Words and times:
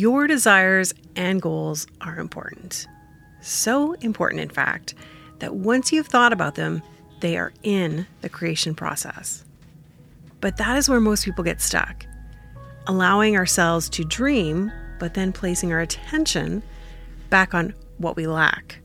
Your 0.00 0.26
desires 0.26 0.94
and 1.14 1.42
goals 1.42 1.86
are 2.00 2.18
important. 2.18 2.86
So 3.42 3.92
important, 4.00 4.40
in 4.40 4.48
fact, 4.48 4.94
that 5.40 5.56
once 5.56 5.92
you've 5.92 6.06
thought 6.06 6.32
about 6.32 6.54
them, 6.54 6.82
they 7.20 7.36
are 7.36 7.52
in 7.62 8.06
the 8.22 8.30
creation 8.30 8.74
process. 8.74 9.44
But 10.40 10.56
that 10.56 10.78
is 10.78 10.88
where 10.88 11.00
most 11.00 11.26
people 11.26 11.44
get 11.44 11.60
stuck, 11.60 12.06
allowing 12.86 13.36
ourselves 13.36 13.90
to 13.90 14.02
dream, 14.02 14.72
but 14.98 15.12
then 15.12 15.34
placing 15.34 15.70
our 15.70 15.80
attention 15.80 16.62
back 17.28 17.52
on 17.52 17.74
what 17.98 18.16
we 18.16 18.26
lack, 18.26 18.78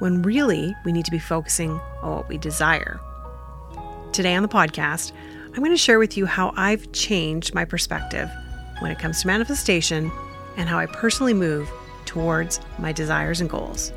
when 0.00 0.20
really 0.22 0.74
we 0.84 0.90
need 0.90 1.04
to 1.04 1.12
be 1.12 1.20
focusing 1.20 1.78
on 2.02 2.10
what 2.10 2.28
we 2.28 2.38
desire. 2.38 2.98
Today 4.10 4.34
on 4.34 4.42
the 4.42 4.48
podcast, 4.48 5.12
I'm 5.44 5.62
going 5.62 5.70
to 5.70 5.76
share 5.76 6.00
with 6.00 6.16
you 6.16 6.26
how 6.26 6.52
I've 6.56 6.90
changed 6.90 7.54
my 7.54 7.64
perspective 7.64 8.28
when 8.80 8.90
it 8.90 8.98
comes 8.98 9.20
to 9.20 9.28
manifestation 9.28 10.10
and 10.56 10.68
how 10.68 10.78
I 10.78 10.86
personally 10.86 11.34
move 11.34 11.70
towards 12.04 12.60
my 12.78 12.92
desires 12.92 13.40
and 13.40 13.50
goals. 13.50 13.92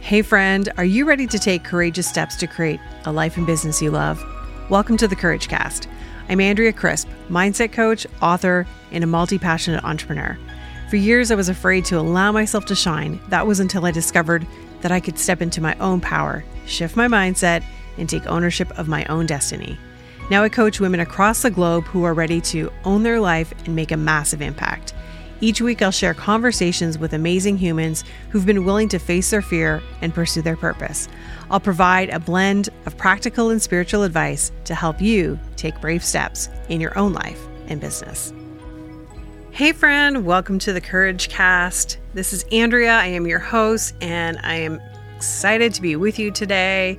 Hey, 0.00 0.22
friend, 0.22 0.70
are 0.76 0.84
you 0.84 1.06
ready 1.06 1.26
to 1.26 1.38
take 1.38 1.64
courageous 1.64 2.08
steps 2.08 2.36
to 2.36 2.46
create 2.46 2.80
a 3.04 3.12
life 3.12 3.36
and 3.36 3.46
business 3.46 3.80
you 3.80 3.90
love? 3.90 4.22
Welcome 4.68 4.96
to 4.98 5.08
the 5.08 5.16
Courage 5.16 5.48
Cast. 5.48 5.88
I'm 6.28 6.40
Andrea 6.40 6.72
Crisp, 6.72 7.08
mindset 7.28 7.72
coach, 7.72 8.06
author, 8.22 8.66
and 8.90 9.04
a 9.04 9.06
multi 9.06 9.38
passionate 9.38 9.84
entrepreneur. 9.84 10.38
For 10.90 10.96
years, 10.96 11.30
I 11.30 11.34
was 11.34 11.48
afraid 11.48 11.84
to 11.86 11.98
allow 11.98 12.32
myself 12.32 12.66
to 12.66 12.74
shine. 12.74 13.20
That 13.28 13.46
was 13.46 13.60
until 13.60 13.84
I 13.84 13.90
discovered 13.90 14.46
that 14.82 14.92
I 14.92 15.00
could 15.00 15.18
step 15.18 15.42
into 15.42 15.60
my 15.60 15.74
own 15.80 16.00
power, 16.00 16.44
shift 16.66 16.96
my 16.96 17.08
mindset, 17.08 17.64
and 17.98 18.08
take 18.08 18.26
ownership 18.26 18.70
of 18.78 18.88
my 18.88 19.04
own 19.06 19.26
destiny. 19.26 19.78
Now 20.30 20.42
I 20.42 20.48
coach 20.48 20.80
women 20.80 21.00
across 21.00 21.42
the 21.42 21.50
globe 21.50 21.84
who 21.84 22.04
are 22.04 22.14
ready 22.14 22.40
to 22.42 22.72
own 22.84 23.02
their 23.02 23.20
life 23.20 23.52
and 23.66 23.76
make 23.76 23.92
a 23.92 23.96
massive 23.96 24.40
impact. 24.40 24.94
Each 25.44 25.60
week, 25.60 25.82
I'll 25.82 25.90
share 25.90 26.14
conversations 26.14 26.98
with 26.98 27.12
amazing 27.12 27.58
humans 27.58 28.02
who've 28.30 28.46
been 28.46 28.64
willing 28.64 28.88
to 28.88 28.98
face 28.98 29.28
their 29.28 29.42
fear 29.42 29.82
and 30.00 30.14
pursue 30.14 30.40
their 30.40 30.56
purpose. 30.56 31.06
I'll 31.50 31.60
provide 31.60 32.08
a 32.08 32.18
blend 32.18 32.70
of 32.86 32.96
practical 32.96 33.50
and 33.50 33.60
spiritual 33.60 34.04
advice 34.04 34.52
to 34.64 34.74
help 34.74 35.02
you 35.02 35.38
take 35.56 35.78
brave 35.82 36.02
steps 36.02 36.48
in 36.70 36.80
your 36.80 36.98
own 36.98 37.12
life 37.12 37.46
and 37.66 37.78
business. 37.78 38.32
Hey, 39.50 39.72
friend, 39.72 40.24
welcome 40.24 40.58
to 40.60 40.72
the 40.72 40.80
Courage 40.80 41.28
Cast. 41.28 41.98
This 42.14 42.32
is 42.32 42.46
Andrea. 42.50 42.94
I 42.94 43.08
am 43.08 43.26
your 43.26 43.38
host, 43.38 43.94
and 44.00 44.38
I 44.42 44.54
am 44.54 44.80
excited 45.14 45.74
to 45.74 45.82
be 45.82 45.94
with 45.94 46.18
you 46.18 46.30
today. 46.30 46.98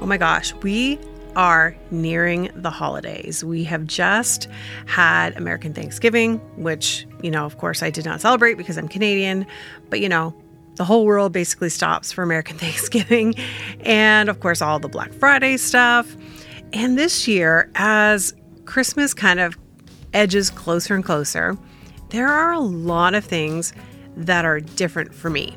Oh 0.00 0.06
my 0.06 0.16
gosh, 0.16 0.52
we 0.54 0.98
are 1.36 1.76
nearing 1.90 2.50
the 2.54 2.70
holidays. 2.70 3.44
We 3.44 3.62
have 3.64 3.86
just 3.86 4.48
had 4.86 5.36
American 5.36 5.74
Thanksgiving, 5.74 6.38
which, 6.56 7.06
you 7.22 7.30
know, 7.30 7.44
of 7.44 7.58
course, 7.58 7.82
I 7.82 7.90
did 7.90 8.06
not 8.06 8.22
celebrate 8.22 8.54
because 8.54 8.78
I'm 8.78 8.88
Canadian, 8.88 9.46
but 9.90 10.00
you 10.00 10.08
know, 10.08 10.34
the 10.76 10.84
whole 10.84 11.04
world 11.04 11.32
basically 11.32 11.68
stops 11.68 12.10
for 12.10 12.22
American 12.22 12.56
Thanksgiving. 12.58 13.34
And 13.80 14.28
of 14.28 14.40
course, 14.40 14.62
all 14.62 14.78
the 14.78 14.88
Black 14.88 15.12
Friday 15.12 15.58
stuff. 15.58 16.16
And 16.72 16.98
this 16.98 17.28
year, 17.28 17.70
as 17.74 18.34
Christmas 18.64 19.14
kind 19.14 19.38
of 19.38 19.56
edges 20.12 20.50
closer 20.50 20.94
and 20.94 21.04
closer, 21.04 21.56
there 22.08 22.28
are 22.28 22.52
a 22.52 22.60
lot 22.60 23.14
of 23.14 23.24
things 23.24 23.72
that 24.16 24.44
are 24.44 24.60
different 24.60 25.14
for 25.14 25.28
me. 25.28 25.56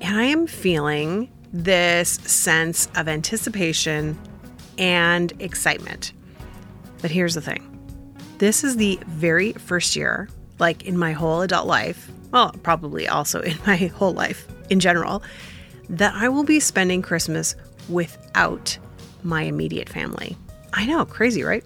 And 0.00 0.18
I 0.18 0.24
am 0.24 0.46
feeling 0.46 1.30
this 1.52 2.10
sense 2.10 2.88
of 2.94 3.08
anticipation 3.08 4.18
and 4.78 5.32
excitement. 5.40 6.12
But 7.02 7.10
here's 7.10 7.34
the 7.34 7.40
thing 7.40 7.64
this 8.38 8.64
is 8.64 8.76
the 8.76 8.98
very 9.06 9.52
first 9.54 9.96
year, 9.96 10.28
like 10.58 10.86
in 10.86 10.96
my 10.96 11.12
whole 11.12 11.42
adult 11.42 11.66
life, 11.66 12.10
well, 12.30 12.52
probably 12.62 13.08
also 13.08 13.40
in 13.42 13.58
my 13.66 13.76
whole 13.76 14.12
life 14.12 14.46
in 14.70 14.80
general, 14.80 15.22
that 15.90 16.14
I 16.14 16.28
will 16.28 16.44
be 16.44 16.60
spending 16.60 17.02
Christmas 17.02 17.56
without 17.88 18.78
my 19.22 19.42
immediate 19.42 19.88
family. 19.88 20.36
I 20.72 20.86
know, 20.86 21.04
crazy, 21.04 21.42
right? 21.42 21.64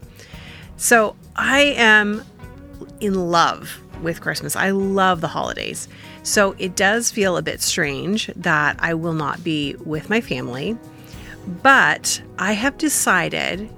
So 0.77 1.17
I 1.37 1.75
am 1.77 2.25
in 3.01 3.31
love 3.31 3.81
with 4.03 4.21
Christmas. 4.21 4.57
I 4.57 4.71
love 4.71 5.21
the 5.21 5.29
holidays. 5.29 5.89
So 6.23 6.55
it 6.59 6.77
does 6.77 7.11
feel 7.11 7.37
a 7.37 7.43
bit 7.43 7.61
strange 7.61 8.29
that 8.37 8.77
I 8.81 8.95
will 8.95 9.13
not 9.13 9.43
be 9.43 9.75
with 9.85 10.09
my 10.09 10.21
family. 10.21 10.77
But 11.47 12.23
I 12.39 12.53
have 12.53 12.79
decided 12.79 13.71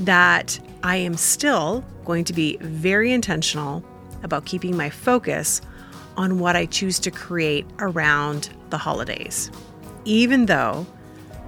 that 0.00 0.58
I 0.82 0.96
am 0.96 1.16
still 1.16 1.84
going 2.04 2.24
to 2.24 2.32
be 2.32 2.56
very 2.60 3.12
intentional 3.12 3.84
about 4.22 4.44
keeping 4.44 4.76
my 4.76 4.90
focus 4.90 5.60
on 6.16 6.38
what 6.38 6.56
I 6.56 6.66
choose 6.66 6.98
to 7.00 7.10
create 7.10 7.66
around 7.78 8.50
the 8.70 8.78
holidays, 8.78 9.50
even 10.04 10.46
though 10.46 10.86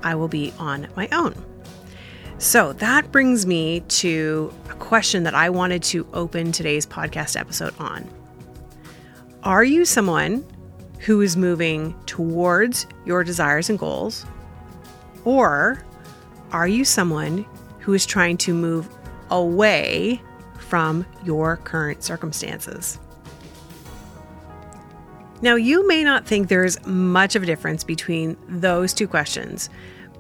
I 0.03 0.15
will 0.15 0.29
be 0.29 0.53
on 0.59 0.89
my 0.97 1.09
own. 1.13 1.35
So 2.39 2.73
that 2.75 3.11
brings 3.13 3.47
me 3.47 3.81
to 3.81 4.53
a 4.69 4.75
question 4.75 5.23
that 5.25 5.35
I 5.35 5.51
wanted 5.51 5.83
to 5.85 6.07
open 6.13 6.53
today's 6.53 6.87
podcast 6.87 7.39
episode 7.39 7.75
on. 7.79 8.09
Are 9.43 9.65
you 9.65 9.85
someone 9.85 10.47
who 11.01 11.21
is 11.21 11.37
moving 11.37 11.95
towards 12.07 12.87
your 13.05 13.25
desires 13.25 13.71
and 13.71 13.79
goals? 13.79 14.27
Or 15.25 15.85
are 16.53 16.69
you 16.69 16.85
someone 16.85 17.47
who 17.81 17.95
is 17.95 18.07
trying 18.07 18.37
to 18.39 18.55
move 18.55 18.89
away 19.31 20.21
from 20.59 21.05
your 21.25 21.57
current 21.59 22.03
circumstances? 22.03 22.99
Now, 25.43 25.57
you 25.57 25.87
may 25.87 26.03
not 26.03 26.27
think 26.27 26.49
there's 26.49 26.85
much 26.87 27.37
of 27.37 27.43
a 27.43 27.47
difference 27.47 27.85
between 27.85 28.37
those 28.49 28.95
two 28.95 29.07
questions, 29.07 29.69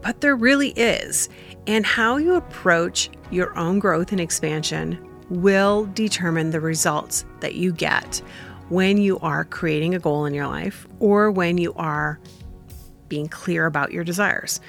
but 0.03 0.21
there 0.21 0.37
really 0.37 0.71
is. 0.71 1.29
And 1.67 1.87
how 1.87 2.19
you 2.19 2.35
approach 2.35 3.09
your 3.31 3.57
own 3.57 3.79
growth 3.79 4.13
and 4.13 4.21
expansion 4.21 4.99
will 5.31 5.87
determine 5.95 6.51
the 6.51 6.61
results 6.61 7.25
that 7.41 7.55
you 7.55 7.73
get 7.73 8.21
when 8.69 8.99
you 8.99 9.19
are 9.21 9.45
creating 9.45 9.95
a 9.95 9.99
goal 9.99 10.27
in 10.27 10.35
your 10.35 10.47
life 10.47 10.87
or 11.01 11.31
when 11.31 11.57
you 11.57 11.73
are 11.75 12.21
being 13.09 13.29
clear 13.29 13.67
about 13.67 13.93
your 13.93 14.05
desires. 14.05 14.61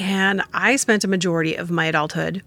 And 0.00 0.42
I 0.54 0.76
spent 0.76 1.04
a 1.04 1.08
majority 1.08 1.54
of 1.56 1.70
my 1.70 1.84
adulthood 1.84 2.42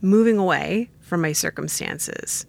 moving 0.00 0.38
away 0.38 0.90
from 0.98 1.20
my 1.20 1.30
circumstances, 1.30 2.46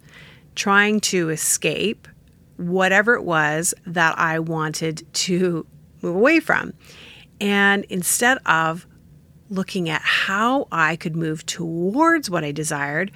trying 0.56 0.98
to 1.00 1.30
escape 1.30 2.08
whatever 2.56 3.14
it 3.14 3.22
was 3.22 3.72
that 3.86 4.18
I 4.18 4.40
wanted 4.40 5.06
to 5.14 5.64
move 6.02 6.16
away 6.16 6.40
from. 6.40 6.72
And 7.40 7.84
instead 7.84 8.38
of 8.44 8.84
looking 9.48 9.88
at 9.88 10.02
how 10.02 10.66
I 10.72 10.96
could 10.96 11.14
move 11.14 11.46
towards 11.46 12.28
what 12.28 12.42
I 12.42 12.50
desired, 12.50 13.12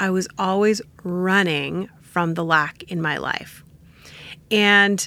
I 0.00 0.08
was 0.08 0.26
always 0.38 0.80
running 1.02 1.90
from 2.00 2.32
the 2.32 2.44
lack 2.44 2.82
in 2.84 3.02
my 3.02 3.18
life. 3.18 3.62
And 4.50 5.06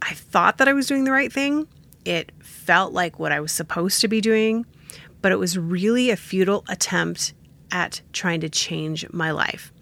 I 0.00 0.14
thought 0.14 0.58
that 0.58 0.68
I 0.68 0.74
was 0.74 0.86
doing 0.86 1.04
the 1.04 1.12
right 1.12 1.32
thing. 1.32 1.66
It 2.04 2.30
felt 2.38 2.92
like 2.92 3.18
what 3.18 3.32
I 3.32 3.40
was 3.40 3.50
supposed 3.50 4.00
to 4.02 4.08
be 4.08 4.20
doing, 4.20 4.64
but 5.26 5.32
it 5.32 5.40
was 5.40 5.58
really 5.58 6.10
a 6.10 6.16
futile 6.16 6.64
attempt 6.68 7.34
at 7.72 8.00
trying 8.12 8.40
to 8.40 8.48
change 8.48 9.04
my 9.12 9.32
life. 9.32 9.72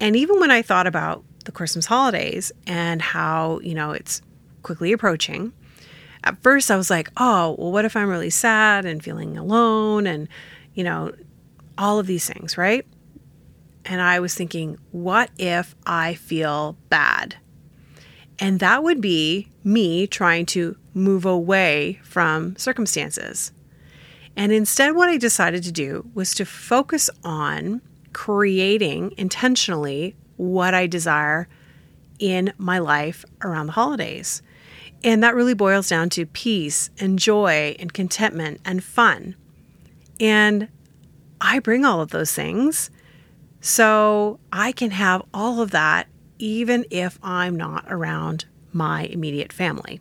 And 0.00 0.16
even 0.16 0.40
when 0.40 0.50
I 0.50 0.62
thought 0.62 0.88
about 0.88 1.22
the 1.44 1.52
Christmas 1.52 1.86
holidays 1.86 2.50
and 2.66 3.00
how, 3.00 3.60
you 3.60 3.72
know, 3.72 3.92
it's 3.92 4.20
quickly 4.64 4.90
approaching, 4.90 5.52
at 6.24 6.42
first 6.42 6.72
I 6.72 6.76
was 6.76 6.90
like, 6.90 7.08
oh, 7.18 7.54
well, 7.56 7.70
what 7.70 7.84
if 7.84 7.94
I'm 7.94 8.08
really 8.08 8.30
sad 8.30 8.84
and 8.84 9.00
feeling 9.00 9.38
alone 9.38 10.08
and, 10.08 10.26
you 10.74 10.82
know, 10.82 11.12
all 11.78 12.00
of 12.00 12.08
these 12.08 12.28
things, 12.28 12.58
right? 12.58 12.84
And 13.84 14.02
I 14.02 14.18
was 14.18 14.34
thinking, 14.34 14.76
what 14.90 15.30
if 15.38 15.76
I 15.86 16.14
feel 16.14 16.76
bad? 16.88 17.36
And 18.40 18.58
that 18.58 18.82
would 18.82 19.00
be 19.00 19.52
me 19.62 20.08
trying 20.08 20.46
to 20.46 20.76
move 20.94 21.24
away 21.24 22.00
from 22.02 22.56
circumstances. 22.56 23.52
And 24.36 24.52
instead, 24.52 24.94
what 24.94 25.08
I 25.08 25.16
decided 25.16 25.62
to 25.64 25.72
do 25.72 26.10
was 26.14 26.34
to 26.34 26.44
focus 26.44 27.08
on 27.22 27.80
creating 28.12 29.12
intentionally 29.16 30.16
what 30.36 30.74
I 30.74 30.86
desire 30.86 31.48
in 32.18 32.52
my 32.58 32.78
life 32.78 33.24
around 33.42 33.66
the 33.66 33.72
holidays. 33.72 34.42
And 35.02 35.22
that 35.22 35.34
really 35.34 35.54
boils 35.54 35.88
down 35.88 36.08
to 36.10 36.26
peace 36.26 36.90
and 36.98 37.18
joy 37.18 37.76
and 37.78 37.92
contentment 37.92 38.60
and 38.64 38.82
fun. 38.82 39.36
And 40.18 40.68
I 41.40 41.58
bring 41.58 41.84
all 41.84 42.00
of 42.00 42.10
those 42.10 42.32
things. 42.32 42.90
So 43.60 44.40
I 44.52 44.72
can 44.72 44.90
have 44.92 45.22
all 45.32 45.60
of 45.60 45.70
that 45.72 46.08
even 46.38 46.84
if 46.90 47.18
I'm 47.22 47.56
not 47.56 47.84
around 47.88 48.46
my 48.72 49.04
immediate 49.04 49.52
family. 49.52 50.00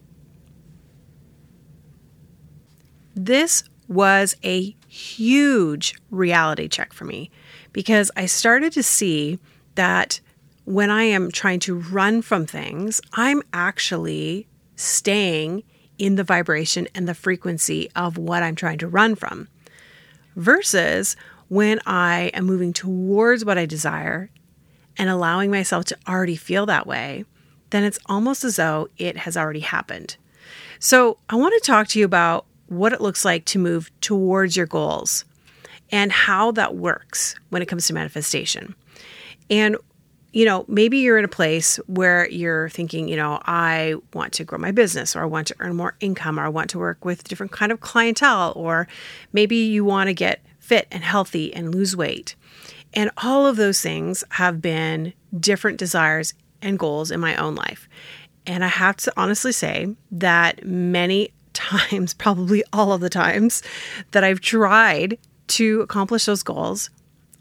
This 3.15 3.63
was 3.93 4.35
a 4.43 4.75
huge 4.87 5.95
reality 6.09 6.67
check 6.67 6.93
for 6.93 7.05
me 7.05 7.31
because 7.71 8.11
I 8.15 8.25
started 8.25 8.73
to 8.73 8.83
see 8.83 9.39
that 9.75 10.19
when 10.65 10.89
I 10.89 11.03
am 11.03 11.31
trying 11.31 11.59
to 11.61 11.77
run 11.77 12.21
from 12.21 12.45
things, 12.45 13.01
I'm 13.13 13.41
actually 13.51 14.47
staying 14.75 15.63
in 15.97 16.15
the 16.15 16.23
vibration 16.23 16.87
and 16.95 17.07
the 17.07 17.13
frequency 17.13 17.89
of 17.95 18.17
what 18.17 18.43
I'm 18.43 18.55
trying 18.55 18.77
to 18.79 18.87
run 18.87 19.15
from. 19.15 19.47
Versus 20.35 21.15
when 21.49 21.79
I 21.85 22.31
am 22.33 22.45
moving 22.45 22.73
towards 22.73 23.45
what 23.45 23.57
I 23.57 23.65
desire 23.65 24.29
and 24.97 25.09
allowing 25.09 25.51
myself 25.51 25.85
to 25.85 25.97
already 26.07 26.35
feel 26.35 26.65
that 26.65 26.87
way, 26.87 27.25
then 27.69 27.83
it's 27.83 27.99
almost 28.05 28.43
as 28.43 28.55
though 28.55 28.87
it 28.97 29.17
has 29.17 29.35
already 29.35 29.59
happened. 29.59 30.17
So, 30.79 31.17
I 31.29 31.35
want 31.35 31.53
to 31.53 31.65
talk 31.65 31.87
to 31.89 31.99
you 31.99 32.05
about 32.05 32.45
what 32.75 32.93
it 32.93 33.01
looks 33.01 33.23
like 33.25 33.45
to 33.45 33.59
move 33.59 33.91
towards 34.01 34.55
your 34.55 34.65
goals 34.65 35.25
and 35.91 36.11
how 36.11 36.51
that 36.51 36.75
works 36.75 37.35
when 37.49 37.61
it 37.61 37.67
comes 37.67 37.87
to 37.87 37.93
manifestation. 37.93 38.75
And 39.49 39.77
you 40.33 40.45
know, 40.45 40.65
maybe 40.67 40.97
you're 40.97 41.19
in 41.19 41.25
a 41.25 41.29
place 41.29 41.77
where 41.85 42.27
you're 42.27 42.67
thinking, 42.69 43.07
you 43.07 43.15
know, 43.15 43.39
I 43.45 43.95
want 44.15 44.33
to 44.33 44.43
grow 44.43 44.57
my 44.57 44.71
business 44.71 45.15
or 45.15 45.21
I 45.21 45.25
want 45.25 45.45
to 45.47 45.55
earn 45.59 45.75
more 45.75 45.95
income 45.99 46.39
or 46.39 46.43
I 46.43 46.49
want 46.49 46.71
to 46.71 46.79
work 46.79 47.05
with 47.05 47.23
different 47.23 47.51
kind 47.51 47.71
of 47.71 47.81
clientele 47.81 48.51
or 48.55 48.87
maybe 49.31 49.55
you 49.57 49.85
want 49.85 50.07
to 50.07 50.13
get 50.13 50.43
fit 50.59 50.87
and 50.91 51.03
healthy 51.03 51.53
and 51.53 51.73
lose 51.73 51.95
weight. 51.95 52.35
And 52.95 53.11
all 53.17 53.45
of 53.45 53.57
those 53.57 53.79
things 53.79 54.23
have 54.31 54.59
been 54.59 55.13
different 55.39 55.77
desires 55.77 56.33
and 56.63 56.79
goals 56.79 57.11
in 57.11 57.19
my 57.19 57.35
own 57.35 57.53
life. 57.53 57.87
And 58.47 58.63
I 58.63 58.69
have 58.69 58.97
to 58.97 59.13
honestly 59.15 59.51
say 59.51 59.95
that 60.11 60.65
many 60.65 61.31
times, 61.53 62.13
probably 62.13 62.63
all 62.73 62.91
of 62.91 63.01
the 63.01 63.09
times 63.09 63.61
that 64.11 64.23
I've 64.23 64.41
tried 64.41 65.17
to 65.47 65.81
accomplish 65.81 66.25
those 66.25 66.43
goals, 66.43 66.89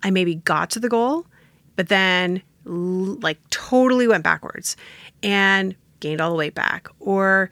I 0.03 0.11
maybe 0.11 0.37
got 0.37 0.70
to 0.70 0.81
the 0.81 0.88
goal, 0.88 1.26
but 1.76 1.88
then 1.88 2.43
like 2.64 3.38
totally 3.50 4.06
went 4.06 4.25
backwards 4.25 4.76
and 5.23 5.75
gained 6.00 6.20
all 6.20 6.31
the 6.31 6.37
weight 6.37 6.55
back 6.55 6.88
or 7.00 7.50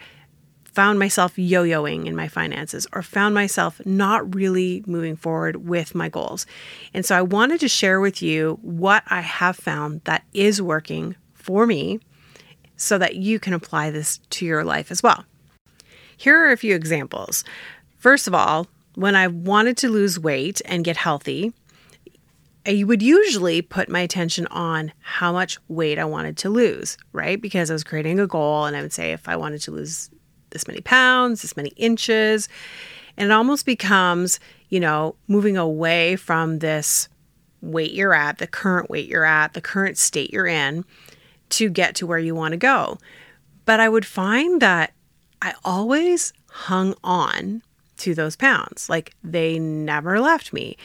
found 0.64 0.98
myself 0.98 1.36
yo-yoing 1.36 2.06
in 2.06 2.14
my 2.14 2.28
finances 2.28 2.86
or 2.92 3.02
found 3.02 3.34
myself 3.34 3.80
not 3.84 4.34
really 4.34 4.84
moving 4.86 5.16
forward 5.16 5.56
with 5.68 5.94
my 5.94 6.08
goals. 6.08 6.46
And 6.94 7.04
so 7.04 7.16
I 7.16 7.22
wanted 7.22 7.60
to 7.60 7.68
share 7.68 8.00
with 8.00 8.22
you 8.22 8.58
what 8.62 9.02
I 9.08 9.20
have 9.20 9.56
found 9.56 10.02
that 10.04 10.24
is 10.32 10.62
working 10.62 11.16
for 11.34 11.66
me 11.66 12.00
so 12.76 12.98
that 12.98 13.16
you 13.16 13.40
can 13.40 13.52
apply 13.52 13.90
this 13.90 14.18
to 14.30 14.46
your 14.46 14.64
life 14.64 14.90
as 14.90 15.02
well. 15.02 15.24
Here 16.20 16.38
are 16.38 16.52
a 16.52 16.56
few 16.58 16.74
examples. 16.74 17.44
First 17.96 18.28
of 18.28 18.34
all, 18.34 18.66
when 18.94 19.16
I 19.16 19.26
wanted 19.26 19.78
to 19.78 19.88
lose 19.88 20.20
weight 20.20 20.60
and 20.66 20.84
get 20.84 20.98
healthy, 20.98 21.54
I 22.66 22.84
would 22.84 23.00
usually 23.00 23.62
put 23.62 23.88
my 23.88 24.00
attention 24.00 24.46
on 24.48 24.92
how 25.00 25.32
much 25.32 25.56
weight 25.68 25.98
I 25.98 26.04
wanted 26.04 26.36
to 26.36 26.50
lose, 26.50 26.98
right? 27.14 27.40
Because 27.40 27.70
I 27.70 27.72
was 27.72 27.84
creating 27.84 28.20
a 28.20 28.26
goal 28.26 28.66
and 28.66 28.76
I 28.76 28.82
would 28.82 28.92
say 28.92 29.12
if 29.12 29.30
I 29.30 29.36
wanted 29.36 29.62
to 29.62 29.70
lose 29.70 30.10
this 30.50 30.68
many 30.68 30.82
pounds, 30.82 31.40
this 31.40 31.56
many 31.56 31.70
inches, 31.70 32.50
and 33.16 33.30
it 33.30 33.32
almost 33.32 33.64
becomes, 33.64 34.38
you 34.68 34.78
know, 34.78 35.16
moving 35.26 35.56
away 35.56 36.16
from 36.16 36.58
this 36.58 37.08
weight 37.62 37.92
you're 37.92 38.12
at, 38.12 38.36
the 38.36 38.46
current 38.46 38.90
weight 38.90 39.08
you're 39.08 39.24
at, 39.24 39.54
the 39.54 39.62
current 39.62 39.96
state 39.96 40.34
you're 40.34 40.46
in 40.46 40.84
to 41.48 41.70
get 41.70 41.94
to 41.94 42.06
where 42.06 42.18
you 42.18 42.34
want 42.34 42.52
to 42.52 42.58
go. 42.58 42.98
But 43.64 43.80
I 43.80 43.88
would 43.88 44.04
find 44.04 44.60
that 44.60 44.92
I 45.42 45.54
always 45.64 46.32
hung 46.48 46.94
on 47.02 47.62
to 47.98 48.14
those 48.14 48.36
pounds. 48.36 48.88
Like 48.88 49.14
they 49.22 49.58
never 49.58 50.20
left 50.20 50.52
me 50.52 50.76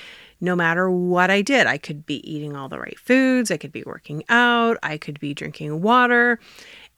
no 0.41 0.55
matter 0.55 0.89
what 0.89 1.31
I 1.31 1.41
did. 1.41 1.65
I 1.65 1.77
could 1.77 2.05
be 2.05 2.29
eating 2.29 2.55
all 2.55 2.69
the 2.69 2.79
right 2.79 2.99
foods, 2.99 3.51
I 3.51 3.57
could 3.57 3.71
be 3.71 3.83
working 3.83 4.23
out, 4.29 4.77
I 4.83 4.97
could 4.97 5.19
be 5.19 5.33
drinking 5.33 5.81
water, 5.81 6.39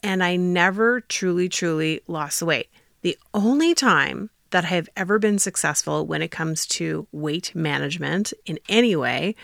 and 0.04 0.24
I 0.24 0.36
never 0.36 1.02
truly, 1.02 1.50
truly 1.50 2.02
lost 2.08 2.40
the 2.40 2.46
weight. 2.46 2.70
The 3.02 3.18
only 3.34 3.74
time 3.74 4.30
that 4.50 4.66
I 4.66 4.70
have 4.70 4.90
ever 4.96 5.20
been 5.20 5.40
successful 5.40 6.06
when 6.06 6.22
it 6.22 6.32
comes 6.32 6.66
to 6.68 7.08
weight 7.12 7.54
management 7.54 8.34
in 8.46 8.60
any 8.70 8.96
way 8.96 9.36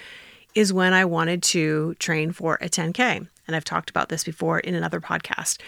is 0.55 0.71
when 0.71 0.93
I 0.93 1.05
wanted 1.05 1.43
to 1.43 1.95
train 1.95 2.31
for 2.31 2.55
a 2.61 2.69
10K. 2.69 3.27
And 3.45 3.55
I've 3.55 3.65
talked 3.65 3.89
about 3.89 4.09
this 4.09 4.23
before 4.23 4.59
in 4.59 4.75
another 4.75 5.01
podcast. 5.01 5.59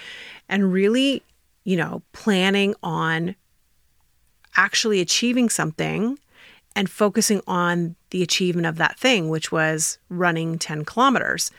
And 0.48 0.72
really, 0.72 1.24
you 1.66 1.76
know, 1.76 2.02
planning 2.14 2.74
on 2.82 3.36
actually 4.56 5.02
achieving 5.02 5.50
something 5.50 6.18
and 6.76 6.90
focusing 6.90 7.42
on 7.48 7.96
the 8.12 8.24
achievement 8.24 8.68
of 8.68 8.78
that 8.78 8.98
thing, 8.98 9.30
which 9.30 9.52
was 9.52 9.98
running 10.10 10.58
10 10.58 10.86
kilometers. 10.86 11.52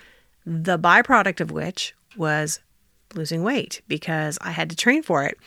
The 0.46 0.78
byproduct 0.78 1.40
of 1.40 1.50
which 1.50 1.94
was 2.16 2.60
losing 3.14 3.42
weight 3.42 3.82
because 3.88 4.38
I 4.40 4.50
had 4.50 4.70
to 4.70 4.76
train 4.76 5.02
for 5.02 5.24
it. 5.24 5.38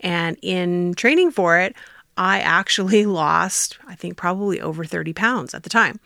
And 0.00 0.36
in 0.42 0.94
training 0.94 1.30
for 1.30 1.58
it, 1.58 1.74
I 2.16 2.40
actually 2.40 3.06
lost, 3.06 3.78
I 3.86 3.94
think, 3.94 4.16
probably 4.16 4.60
over 4.60 4.84
30 4.84 5.12
pounds 5.12 5.54
at 5.54 5.62
the 5.62 5.70
time. 5.70 6.00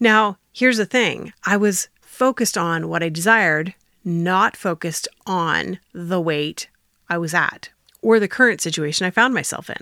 Now, 0.00 0.38
here's 0.52 0.78
the 0.78 0.86
thing 0.86 1.32
I 1.44 1.56
was 1.56 1.88
focused 2.00 2.56
on 2.56 2.88
what 2.88 3.02
I 3.02 3.08
desired, 3.08 3.74
not 4.04 4.56
focused 4.56 5.08
on 5.26 5.78
the 5.92 6.20
weight 6.20 6.68
I 7.12 7.18
was 7.18 7.34
at 7.34 7.68
or 8.00 8.18
the 8.18 8.26
current 8.26 8.62
situation 8.62 9.06
I 9.06 9.10
found 9.10 9.34
myself 9.34 9.68
in. 9.68 9.76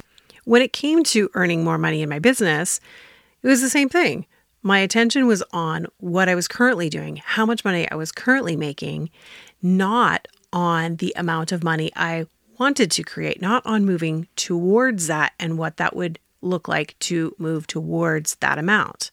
When 0.44 0.62
it 0.62 0.72
came 0.72 1.04
to 1.04 1.30
earning 1.34 1.62
more 1.62 1.78
money 1.78 2.02
in 2.02 2.08
my 2.08 2.18
business, 2.18 2.80
it 3.40 3.46
was 3.46 3.60
the 3.60 3.70
same 3.70 3.88
thing. 3.88 4.26
My 4.62 4.80
attention 4.80 5.28
was 5.28 5.44
on 5.52 5.86
what 5.98 6.28
I 6.28 6.34
was 6.34 6.48
currently 6.48 6.90
doing, 6.90 7.22
how 7.24 7.46
much 7.46 7.64
money 7.64 7.88
I 7.88 7.94
was 7.94 8.10
currently 8.10 8.56
making, 8.56 9.10
not 9.62 10.26
on 10.52 10.96
the 10.96 11.14
amount 11.16 11.52
of 11.52 11.62
money 11.62 11.92
I 11.94 12.26
wanted 12.58 12.90
to 12.90 13.04
create, 13.04 13.40
not 13.40 13.64
on 13.64 13.86
moving 13.86 14.26
towards 14.34 15.06
that 15.06 15.32
and 15.38 15.56
what 15.56 15.76
that 15.76 15.94
would 15.94 16.18
look 16.42 16.66
like 16.66 16.98
to 16.98 17.32
move 17.38 17.68
towards 17.68 18.34
that 18.36 18.58
amount. 18.58 19.12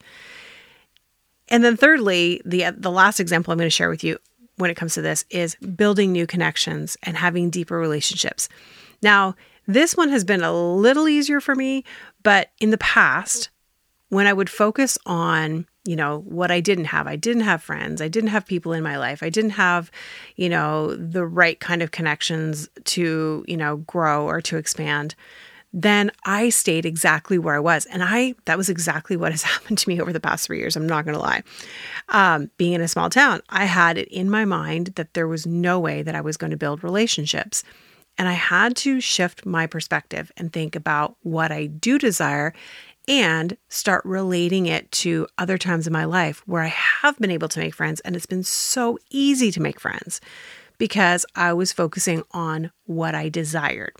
And 1.50 1.64
then 1.64 1.78
thirdly, 1.78 2.42
the 2.44 2.72
the 2.76 2.92
last 2.92 3.20
example 3.20 3.52
I'm 3.52 3.60
going 3.60 3.68
to 3.68 3.70
share 3.70 3.90
with 3.90 4.04
you 4.04 4.18
when 4.58 4.70
it 4.70 4.76
comes 4.76 4.94
to 4.96 5.02
this 5.02 5.24
is 5.30 5.56
building 5.56 6.12
new 6.12 6.28
connections 6.28 6.98
and 7.04 7.18
having 7.18 7.50
deeper 7.50 7.78
relationships. 7.78 8.50
Now, 9.02 9.36
this 9.68 9.96
one 9.96 10.10
has 10.10 10.24
been 10.24 10.44
a 10.44 10.54
little 10.54 11.08
easier 11.08 11.40
for 11.40 11.56
me, 11.56 11.84
but 12.24 12.52
in 12.60 12.72
the 12.72 12.78
past, 12.78 13.50
when 14.10 14.28
I 14.28 14.34
would 14.34 14.50
focus 14.50 14.98
on, 15.06 15.68
you 15.84 15.96
know, 15.96 16.20
what 16.20 16.52
I 16.52 16.60
didn't 16.62 16.86
have, 16.86 17.08
I 17.08 17.18
didn't 17.18 17.44
have 17.44 17.62
friends, 17.62 18.02
I 18.02 18.08
didn't 18.08 18.30
have 18.30 18.46
people 18.46 18.72
in 18.74 18.84
my 18.84 18.98
life, 18.98 19.22
I 19.22 19.30
didn't 19.30 19.52
have, 19.52 19.92
you 20.36 20.50
know, 20.50 20.96
the 20.96 21.26
right 21.26 21.60
kind 21.60 21.82
of 21.82 21.92
connections 21.92 22.70
to, 22.86 23.44
you 23.48 23.58
know, 23.58 23.78
grow 23.78 24.26
or 24.26 24.42
to 24.42 24.58
expand, 24.58 25.16
then 25.80 26.10
I 26.26 26.50
stayed 26.50 26.88
exactly 26.88 27.38
where 27.38 27.54
I 27.54 27.60
was. 27.60 27.86
And 27.86 28.04
I, 28.04 28.34
that 28.46 28.58
was 28.58 28.68
exactly 28.68 29.16
what 29.16 29.32
has 29.32 29.44
happened 29.54 29.78
to 29.78 29.90
me 29.90 30.02
over 30.02 30.12
the 30.12 30.20
past 30.20 30.48
three 30.48 30.58
years. 30.58 30.76
I'm 30.76 30.88
not 30.88 31.06
going 31.06 31.14
to 31.14 31.22
lie. 31.22 31.44
Um, 32.10 32.50
being 32.58 32.74
in 32.74 32.82
a 32.82 32.88
small 32.88 33.12
town, 33.12 33.42
I 33.50 33.66
had 33.66 34.00
it 34.00 34.08
in 34.08 34.28
my 34.28 34.44
mind 34.44 34.88
that 34.96 35.14
there 35.14 35.28
was 35.28 35.46
no 35.46 35.80
way 35.80 36.02
that 36.02 36.16
I 36.16 36.22
was 36.22 36.36
going 36.36 36.50
to 36.50 36.58
build 36.58 36.84
relationships. 36.84 37.64
And 38.18 38.28
I 38.28 38.34
had 38.34 38.76
to 38.78 39.00
shift 39.00 39.46
my 39.46 39.68
perspective 39.68 40.32
and 40.36 40.52
think 40.52 40.76
about 40.76 41.16
what 41.22 41.52
I 41.52 41.68
do 41.68 42.00
desire 42.00 42.56
and 43.08 43.56
start 43.70 44.04
relating 44.04 44.66
it 44.66 44.92
to 44.92 45.28
other 45.38 45.60
times 45.60 45.86
in 45.86 45.94
my 45.94 46.06
life 46.06 46.42
where 46.48 46.64
I 46.64 46.74
have 47.02 47.20
been 47.20 47.30
able 47.30 47.50
to 47.50 47.60
make 47.60 47.76
friends. 47.76 48.00
And 48.00 48.16
it's 48.16 48.26
been 48.26 48.42
so 48.42 48.98
easy 49.12 49.52
to 49.52 49.62
make 49.62 49.80
friends 49.80 50.22
because 50.80 51.24
I 51.36 51.54
was 51.54 51.72
focusing 51.72 52.24
on 52.32 52.72
what 52.86 53.14
I 53.14 53.30
desired. 53.30 53.94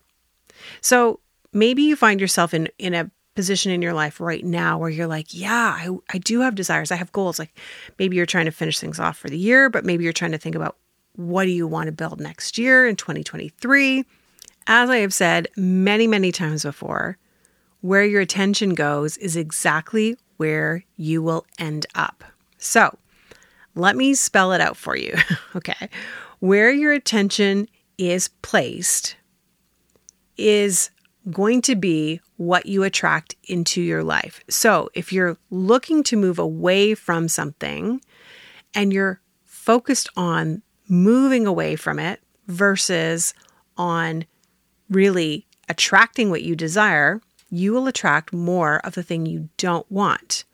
So 0.82 1.20
maybe 1.54 1.84
you 1.84 1.96
find 1.96 2.22
yourself 2.22 2.54
in, 2.54 2.70
in 2.78 2.94
a 2.94 3.10
position 3.36 3.72
in 3.72 3.82
your 3.82 3.94
life 3.94 4.20
right 4.20 4.44
now 4.44 4.78
where 4.80 4.90
you're 4.90 5.08
like, 5.08 5.34
yeah, 5.34 5.78
I, 5.78 5.90
I 6.10 6.18
do 6.18 6.42
have 6.42 6.56
desires. 6.56 6.92
I 6.92 6.96
have 6.96 7.12
goals. 7.12 7.38
Like 7.38 7.58
maybe 8.00 8.18
you're 8.18 8.26
trying 8.26 8.46
to 8.46 8.52
finish 8.52 8.80
things 8.80 9.00
off 9.00 9.18
for 9.18 9.30
the 9.30 9.38
year, 9.38 9.70
but 9.70 9.86
maybe 9.86 10.04
you're 10.04 10.12
trying 10.12 10.32
to 10.32 10.38
think 10.38 10.56
about 10.56 10.78
what 11.16 11.44
do 11.44 11.52
you 11.52 11.68
want 11.68 11.86
to 11.86 11.92
build 11.92 12.20
next 12.20 12.58
year 12.58 12.88
in 12.88 12.96
2023? 12.96 14.06
As 14.66 14.90
I 14.90 14.98
have 14.98 15.14
said 15.14 15.48
many, 15.56 16.08
many 16.08 16.32
times 16.32 16.64
before, 16.64 17.18
where 17.82 18.04
your 18.04 18.22
attention 18.22 18.74
goes 18.74 19.18
is 19.18 19.36
exactly 19.36 20.18
where 20.38 20.84
you 20.96 21.22
will 21.22 21.46
end 21.60 21.86
up. 21.96 22.24
So 22.58 22.98
let 23.76 23.96
me 23.96 24.16
spell 24.16 24.52
it 24.52 24.62
out 24.62 24.78
for 24.78 24.98
you. 24.98 25.16
okay. 25.56 25.90
Where 26.40 26.72
your 26.72 26.92
attention 26.92 27.68
is 27.98 28.30
placed 28.42 29.16
is 30.38 30.90
going 31.30 31.62
to 31.64 31.76
be 31.76 32.22
what 32.38 32.66
you 32.66 32.84
attract 32.84 33.36
into 33.46 33.82
your 33.82 34.04
life. 34.04 34.44
So 34.50 34.90
if 34.94 35.12
you're 35.12 35.38
looking 35.50 36.04
to 36.04 36.16
move 36.16 36.40
away 36.40 36.96
from 36.96 37.28
something 37.28 38.02
and 38.74 38.94
you're 38.94 39.22
focused 39.46 40.10
on 40.16 40.62
moving 40.88 41.46
away 41.46 41.76
from 41.76 42.00
it 42.00 42.22
versus 42.48 43.34
on 43.78 44.26
really 44.90 45.46
attracting 45.68 46.30
what 46.30 46.44
you 46.44 46.56
desire, 46.56 47.22
you 47.50 47.74
will 47.74 47.88
attract 47.88 48.32
more 48.34 48.80
of 48.86 48.96
the 48.96 49.04
thing 49.04 49.26
you 49.26 49.50
don't 49.58 49.90
want. 49.92 50.46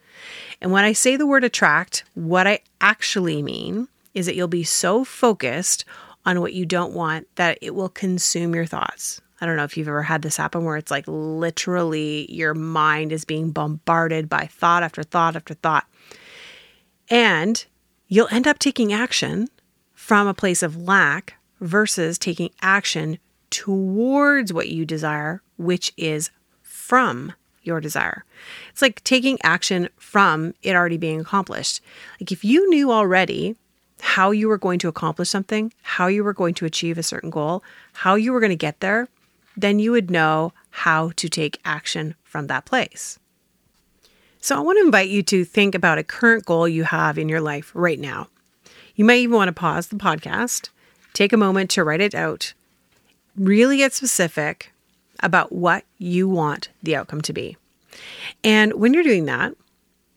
And 0.61 0.71
when 0.71 0.83
I 0.83 0.93
say 0.93 1.15
the 1.15 1.27
word 1.27 1.43
attract, 1.43 2.03
what 2.13 2.47
I 2.47 2.59
actually 2.81 3.41
mean 3.41 3.87
is 4.13 4.25
that 4.25 4.35
you'll 4.35 4.47
be 4.47 4.63
so 4.63 5.03
focused 5.03 5.85
on 6.25 6.39
what 6.39 6.53
you 6.53 6.65
don't 6.65 6.93
want 6.93 7.27
that 7.35 7.57
it 7.61 7.75
will 7.75 7.89
consume 7.89 8.55
your 8.55 8.65
thoughts. 8.65 9.21
I 9.41 9.45
don't 9.45 9.57
know 9.57 9.63
if 9.63 9.77
you've 9.77 9.87
ever 9.87 10.03
had 10.03 10.21
this 10.21 10.37
happen 10.37 10.63
where 10.63 10.77
it's 10.77 10.91
like 10.91 11.05
literally 11.07 12.31
your 12.31 12.53
mind 12.53 13.11
is 13.11 13.25
being 13.25 13.51
bombarded 13.51 14.29
by 14.29 14.45
thought 14.45 14.83
after 14.83 15.03
thought 15.03 15.35
after 15.35 15.53
thought. 15.53 15.85
And 17.09 17.65
you'll 18.07 18.29
end 18.31 18.47
up 18.47 18.59
taking 18.59 18.93
action 18.93 19.47
from 19.93 20.27
a 20.27 20.33
place 20.33 20.63
of 20.63 20.77
lack 20.77 21.35
versus 21.59 22.17
taking 22.17 22.51
action 22.61 23.17
towards 23.49 24.51
what 24.51 24.69
you 24.69 24.85
desire, 24.85 25.41
which 25.57 25.93
is 25.97 26.31
from 26.61 27.33
your 27.63 27.79
desire. 27.79 28.25
It's 28.69 28.81
like 28.81 29.03
taking 29.03 29.37
action 29.43 29.89
from 29.97 30.53
it 30.61 30.75
already 30.75 30.97
being 30.97 31.21
accomplished. 31.21 31.81
Like 32.19 32.31
if 32.31 32.43
you 32.43 32.69
knew 32.69 32.91
already 32.91 33.55
how 34.01 34.31
you 34.31 34.49
were 34.49 34.57
going 34.57 34.79
to 34.79 34.89
accomplish 34.89 35.29
something, 35.29 35.71
how 35.81 36.07
you 36.07 36.23
were 36.23 36.33
going 36.33 36.53
to 36.55 36.65
achieve 36.65 36.97
a 36.97 37.03
certain 37.03 37.29
goal, 37.29 37.63
how 37.93 38.15
you 38.15 38.33
were 38.33 38.41
going 38.41 38.49
to 38.49 38.55
get 38.55 38.81
there, 38.81 39.07
then 39.55 39.79
you 39.79 39.91
would 39.91 40.11
know 40.11 40.53
how 40.69 41.11
to 41.15 41.29
take 41.29 41.59
action 41.65 42.15
from 42.23 42.47
that 42.47 42.65
place. 42.65 43.19
So 44.39 44.57
I 44.57 44.59
want 44.59 44.77
to 44.77 44.85
invite 44.85 45.09
you 45.09 45.23
to 45.23 45.45
think 45.45 45.73
about 45.73 45.97
a 45.97 46.03
current 46.03 46.45
goal 46.45 46.67
you 46.67 46.83
have 46.83 47.17
in 47.17 47.29
your 47.29 47.39
life 47.39 47.71
right 47.73 47.99
now. 47.99 48.27
You 48.95 49.05
might 49.05 49.19
even 49.19 49.37
want 49.37 49.47
to 49.47 49.53
pause 49.53 49.87
the 49.87 49.95
podcast, 49.95 50.69
take 51.13 51.31
a 51.31 51.37
moment 51.37 51.69
to 51.71 51.83
write 51.83 52.01
it 52.01 52.13
out, 52.13 52.53
really 53.37 53.77
get 53.77 53.93
specific 53.93 54.73
about 55.21 55.51
what 55.51 55.85
you 55.97 56.27
want 56.27 56.69
the 56.81 56.95
outcome 56.95 57.21
to 57.21 57.33
be. 57.33 57.55
And 58.43 58.73
when 58.73 58.93
you're 58.93 59.03
doing 59.03 59.25
that, 59.25 59.55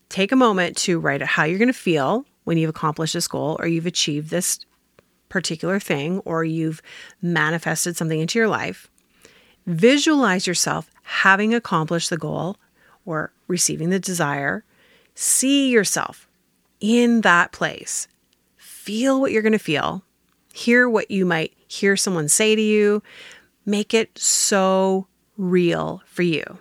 take 0.09 0.33
a 0.33 0.37
moment 0.37 0.77
to 0.79 0.99
write 0.99 1.23
out 1.23 1.29
how 1.29 1.45
you're 1.45 1.59
going 1.59 1.69
to 1.69 1.73
feel 1.73 2.25
when 2.45 2.59
you've 2.59 2.71
accomplished 2.71 3.15
this 3.15 3.29
goal 3.29 3.57
or 3.61 3.67
you've 3.67 3.87
achieved 3.87 4.31
this 4.31 4.61
particular 5.29 5.79
thing 5.79 6.21
or 6.21 6.45
you've 6.45 6.83
manifested 7.23 7.97
something 7.97 8.21
into 8.21 8.39
your 8.39 8.49
life. 8.49 8.91
Visualize 9.67 10.47
yourself 10.47 10.91
having 11.03 11.55
accomplished 11.55 12.11
the 12.11 12.17
goal 12.17 12.57
or 13.05 13.33
receiving 13.49 13.91
the 13.91 13.99
desire. 13.99 14.65
See 15.15 15.71
yourself 15.71 16.29
in 16.81 17.23
that 17.23 17.53
place. 17.53 18.07
Feel 18.57 19.21
what 19.21 19.33
you're 19.33 19.43
going 19.43 19.53
to 19.53 19.59
feel. 19.59 20.05
Hear 20.53 20.89
what 20.89 21.11
you 21.11 21.27
might 21.27 21.53
hear 21.67 21.97
someone 21.97 22.29
say 22.29 22.55
to 22.55 22.63
you. 22.63 23.03
Make 23.65 23.93
it 23.93 24.17
so 24.19 25.09
real 25.37 26.03
for 26.07 26.23
you 26.23 26.59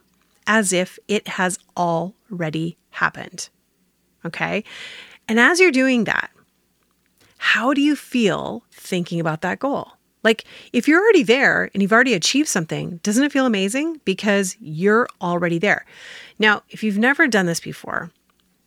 as 0.48 0.74
if 0.74 1.00
it 1.08 1.28
has 1.28 1.60
already 1.78 2.78
happened. 2.92 3.50
Okay. 4.26 4.64
And 5.28 5.40
as 5.40 5.60
you're 5.60 5.72
doing 5.72 6.06
that, 6.06 6.32
how 7.38 7.74
do 7.74 7.82
you 7.82 7.96
feel 7.96 8.64
thinking 8.72 9.20
about 9.20 9.42
that 9.42 9.60
goal? 9.60 9.94
Like, 10.26 10.44
if 10.74 10.88
you're 10.88 11.00
already 11.00 11.22
there 11.22 11.70
and 11.72 11.84
you've 11.84 11.94
already 11.94 12.16
achieved 12.16 12.50
something, 12.50 13.00
doesn't 13.04 13.24
it 13.24 13.32
feel 13.32 13.46
amazing? 13.46 14.02
Because 14.06 14.58
you're 14.60 15.08
already 15.22 15.60
there. 15.60 15.86
Now, 16.40 16.64
if 16.72 16.84
you've 16.84 16.98
never 16.98 17.28
done 17.28 17.46
this 17.46 17.60
before, 17.60 18.10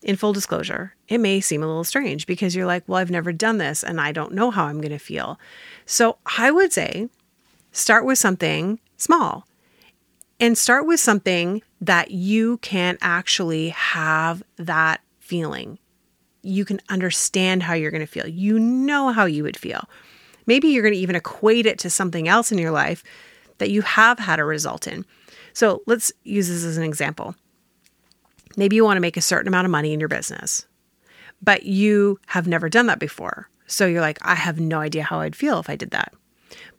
in 0.00 0.14
full 0.14 0.32
disclosure, 0.32 0.94
it 1.08 1.18
may 1.18 1.40
seem 1.40 1.64
a 1.64 1.66
little 1.66 1.82
strange 1.82 2.28
because 2.28 2.54
you're 2.54 2.64
like, 2.64 2.84
well, 2.86 2.98
I've 2.98 3.10
never 3.10 3.32
done 3.32 3.58
this 3.58 3.82
and 3.82 4.00
I 4.00 4.12
don't 4.12 4.32
know 4.32 4.52
how 4.52 4.66
I'm 4.66 4.80
going 4.80 4.92
to 4.92 4.98
feel. 4.98 5.40
So 5.84 6.18
I 6.38 6.52
would 6.52 6.72
say 6.72 7.08
start 7.72 8.04
with 8.04 8.18
something 8.18 8.78
small 8.96 9.44
and 10.38 10.56
start 10.56 10.86
with 10.86 11.00
something 11.00 11.62
that 11.80 12.12
you 12.12 12.58
can 12.58 12.98
actually 13.00 13.70
have 13.70 14.44
that 14.56 15.00
feeling. 15.18 15.80
You 16.42 16.64
can 16.64 16.80
understand 16.88 17.64
how 17.64 17.74
you're 17.74 17.90
going 17.90 18.00
to 18.00 18.06
feel. 18.06 18.28
You 18.28 18.60
know 18.60 19.08
how 19.10 19.24
you 19.24 19.42
would 19.42 19.56
feel. 19.56 19.88
Maybe 20.48 20.68
you're 20.68 20.82
going 20.82 20.94
to 20.94 21.00
even 21.00 21.14
equate 21.14 21.66
it 21.66 21.78
to 21.80 21.90
something 21.90 22.26
else 22.26 22.50
in 22.50 22.58
your 22.58 22.70
life 22.70 23.04
that 23.58 23.70
you 23.70 23.82
have 23.82 24.18
had 24.18 24.40
a 24.40 24.44
result 24.44 24.88
in. 24.88 25.04
So 25.52 25.82
let's 25.86 26.10
use 26.24 26.48
this 26.48 26.64
as 26.64 26.78
an 26.78 26.84
example. 26.84 27.36
Maybe 28.56 28.74
you 28.74 28.82
want 28.82 28.96
to 28.96 29.02
make 29.02 29.18
a 29.18 29.20
certain 29.20 29.46
amount 29.46 29.66
of 29.66 29.70
money 29.70 29.92
in 29.92 30.00
your 30.00 30.08
business, 30.08 30.66
but 31.42 31.64
you 31.64 32.18
have 32.28 32.48
never 32.48 32.70
done 32.70 32.86
that 32.86 32.98
before. 32.98 33.50
So 33.66 33.86
you're 33.86 34.00
like, 34.00 34.18
I 34.22 34.34
have 34.34 34.58
no 34.58 34.80
idea 34.80 35.02
how 35.02 35.20
I'd 35.20 35.36
feel 35.36 35.60
if 35.60 35.68
I 35.68 35.76
did 35.76 35.90
that. 35.90 36.14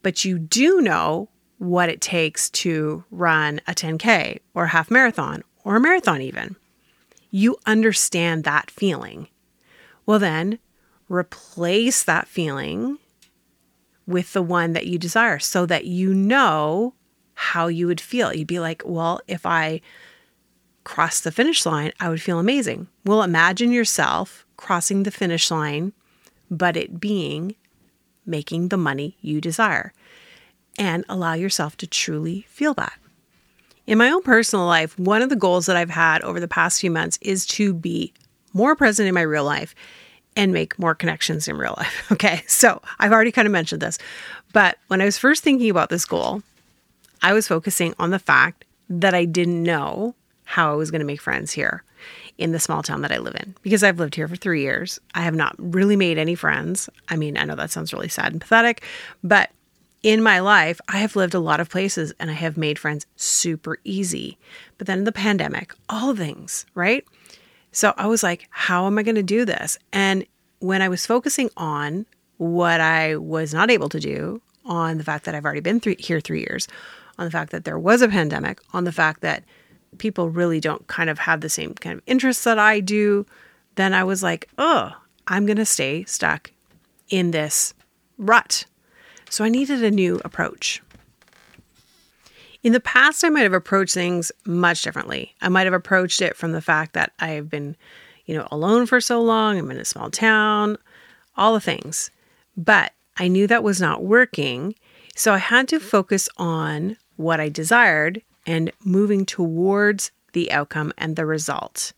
But 0.02 0.26
you 0.26 0.40
do 0.40 0.82
know 0.82 1.30
what 1.60 1.90
it 1.90 2.02
takes 2.02 2.50
to 2.50 3.04
run 3.12 3.62
a 3.68 3.74
10K 3.74 4.40
or 4.56 4.64
a 4.64 4.70
half 4.70 4.90
marathon 4.90 5.44
or 5.64 5.76
a 5.76 5.80
marathon, 5.80 6.22
even. 6.22 6.56
You 7.30 7.58
understand 7.68 8.46
that 8.46 8.72
feeling. 8.72 9.28
Well, 10.08 10.18
then 10.18 10.58
replace 11.08 12.04
that 12.04 12.28
feeling 12.28 12.98
with 14.10 14.34
the 14.34 14.42
one 14.42 14.74
that 14.74 14.88
you 14.88 14.98
desire 14.98 15.38
so 15.38 15.68
that 15.68 15.86
you 15.86 16.14
know 16.14 16.96
how 17.36 17.68
you 17.68 17.86
would 17.86 18.02
feel. 18.02 18.34
You'd 18.34 18.48
be 18.48 18.60
like, 18.60 18.82
well, 18.84 19.22
if 19.28 19.46
I 19.46 19.82
cross 20.84 21.20
the 21.20 21.32
finish 21.32 21.66
line, 21.66 21.92
I 22.00 22.10
would 22.10 22.22
feel 22.22 22.40
amazing. 22.40 22.88
Well, 23.06 23.22
imagine 23.22 23.72
yourself 23.72 24.46
crossing 24.58 25.04
the 25.04 25.12
finish 25.12 25.52
line, 25.52 25.94
but 26.50 26.76
it 26.76 27.00
being 27.00 27.56
making 28.26 28.70
the 28.70 28.78
money 28.78 29.16
you 29.22 29.40
desire 29.40 29.94
and 30.78 31.06
allow 31.08 31.34
yourself 31.34 31.78
to 31.78 31.88
truly 31.88 32.48
feel 32.50 32.74
that. 32.74 32.98
In 33.86 34.00
my 34.00 34.10
own 34.10 34.24
personal 34.24 34.66
life, 34.66 34.98
one 34.98 35.22
of 35.22 35.30
the 35.30 35.36
goals 35.36 35.68
that 35.68 35.78
I've 35.78 35.90
had 35.92 36.22
over 36.24 36.40
the 36.40 36.48
past 36.48 36.82
few 36.82 36.90
months 36.90 37.20
is 37.22 37.46
to 37.48 37.74
be 37.74 38.14
more 38.54 38.76
present 38.76 39.08
in 39.08 39.14
my 39.14 39.22
real 39.22 39.44
life 39.44 39.76
and 40.40 40.54
make 40.54 40.80
more 40.80 40.96
connections 40.96 41.50
in 41.50 41.58
real 41.58 41.76
life. 41.76 42.12
Okay, 42.14 42.44
so 42.48 42.82
I've 42.98 43.12
already 43.12 43.32
kind 43.32 43.46
of 43.46 43.52
mentioned 43.52 43.82
this, 43.82 43.98
but 44.54 44.78
when 44.88 45.02
I 45.02 45.06
was 45.06 45.18
first 45.18 45.44
thinking 45.44 45.70
about 45.70 45.90
this 45.90 46.06
goal, 46.06 46.42
I 47.22 47.34
was 47.34 47.48
focusing 47.48 47.94
on 48.00 48.12
the 48.12 48.20
fact 48.20 48.64
that 48.90 49.14
I 49.14 49.26
didn't 49.26 49.62
know 49.62 50.16
how 50.46 50.72
I 50.72 50.76
was 50.76 50.92
going 50.92 51.00
to 51.00 51.06
make 51.06 51.22
friends 51.22 51.52
here 51.52 51.84
in 52.38 52.54
the 52.54 52.60
small 52.60 52.82
town 52.82 53.02
that 53.02 53.12
I 53.12 53.18
live 53.18 53.36
in 53.36 53.54
because 53.62 53.84
I've 53.84 54.00
lived 54.00 54.16
here 54.16 54.30
for 54.30 54.38
three 54.38 54.62
years. 54.62 55.00
I 55.14 55.22
have 55.22 55.36
not 55.36 55.56
really 55.58 55.98
made 55.98 56.18
any 56.18 56.36
friends. 56.36 56.90
I 57.10 57.18
mean, 57.18 57.38
I 57.38 57.44
know 57.44 57.56
that 57.56 57.72
sounds 57.72 57.92
really 57.92 58.08
sad 58.08 58.32
and 58.32 58.42
pathetic, 58.42 58.82
but 59.22 59.52
in 60.04 60.24
my 60.24 60.40
life, 60.40 60.80
I 60.88 61.00
have 61.00 61.18
lived 61.18 61.34
a 61.34 61.40
lot 61.40 61.60
of 61.60 61.70
places 61.70 62.14
and 62.18 62.32
I 62.32 62.34
have 62.34 62.56
made 62.56 62.80
friends 62.80 63.06
super 63.18 63.80
easy. 63.84 64.38
But 64.78 64.88
then 64.88 65.00
in 65.00 65.04
the 65.04 65.12
pandemic, 65.12 65.74
all 65.90 66.16
things, 66.16 66.66
right? 66.74 67.06
So 67.72 67.94
I 67.98 68.08
was 68.08 68.24
like, 68.24 68.48
how 68.50 68.88
am 68.88 68.98
I 68.98 69.04
going 69.04 69.16
to 69.16 69.24
do 69.24 69.46
this? 69.46 69.78
And 69.94 70.26
when 70.60 70.82
I 70.82 70.90
was 70.90 71.06
focusing 71.06 71.50
on 71.56 72.06
what 72.38 72.82
I 72.82 73.16
was 73.16 73.54
not 73.54 73.70
able 73.70 73.90
to 73.90 74.00
do, 74.00 74.42
on 74.66 74.98
the 74.98 75.04
fact 75.04 75.26
that 75.26 75.36
I've 75.36 75.46
already 75.46 75.62
been 75.62 75.82
here 75.98 76.20
three 76.20 76.40
years, 76.42 76.68
on 77.18 77.26
the 77.26 77.32
fact 77.32 77.52
that 77.52 77.66
there 77.66 77.80
was 77.80 78.02
a 78.02 78.08
pandemic, 78.08 78.60
on 78.74 78.84
the 78.84 78.92
fact 78.92 79.22
that 79.22 79.44
people 79.98 80.30
really 80.30 80.60
don't 80.60 80.86
kind 80.88 81.10
of 81.10 81.20
have 81.20 81.42
the 81.42 81.50
same 81.50 81.74
kind 81.74 81.98
of 81.98 82.04
interests 82.06 82.44
that 82.44 82.60
I 82.60 82.80
do, 82.80 83.26
then 83.76 83.94
I 83.94 84.04
was 84.04 84.22
like, 84.22 84.50
oh, 84.58 84.92
I'm 85.28 85.46
going 85.46 85.58
to 85.58 85.66
stay 85.66 86.04
stuck 86.06 86.52
in 87.10 87.32
this 87.32 87.74
rut 88.18 88.66
so 89.30 89.44
I 89.44 89.50
needed 89.50 89.84
a 89.84 89.92
new 89.92 90.20
approach. 90.26 90.82
In 92.62 92.74
the 92.74 92.80
past, 92.80 93.24
I 93.24 93.30
might 93.30 93.44
have 93.44 93.54
approached 93.54 93.94
things 93.94 94.32
much 94.46 94.82
differently. 94.82 95.34
I 95.42 95.50
might 95.50 95.66
have 95.66 95.74
approached 95.74 96.22
it 96.22 96.36
from 96.36 96.52
the 96.52 96.62
fact 96.62 96.94
that 96.94 97.14
I 97.20 97.30
have 97.30 97.50
been, 97.50 97.78
you 98.26 98.36
know, 98.36 98.48
alone 98.52 98.86
for 98.86 99.00
so 99.00 99.22
long, 99.22 99.58
I'm 99.58 99.72
in 99.72 99.78
a 99.78 99.86
small 99.86 100.10
town, 100.10 100.78
all 101.38 101.54
the 101.54 101.62
things. 101.62 102.12
But 102.58 102.92
I 103.18 103.30
knew 103.30 103.48
that 103.48 103.64
was 103.64 103.80
not 103.80 104.04
working. 104.04 104.76
So 105.16 105.34
I 105.34 105.38
had 105.38 105.68
to 105.70 105.80
focus 105.80 106.28
on 106.38 106.98
what 107.16 107.40
I 107.40 107.48
desired 107.50 108.22
and 108.46 108.72
moving 108.84 109.26
towards 109.26 110.12
the 110.34 110.52
outcome 110.52 110.92
and 110.98 111.16
the 111.16 111.26
result. 111.26 111.94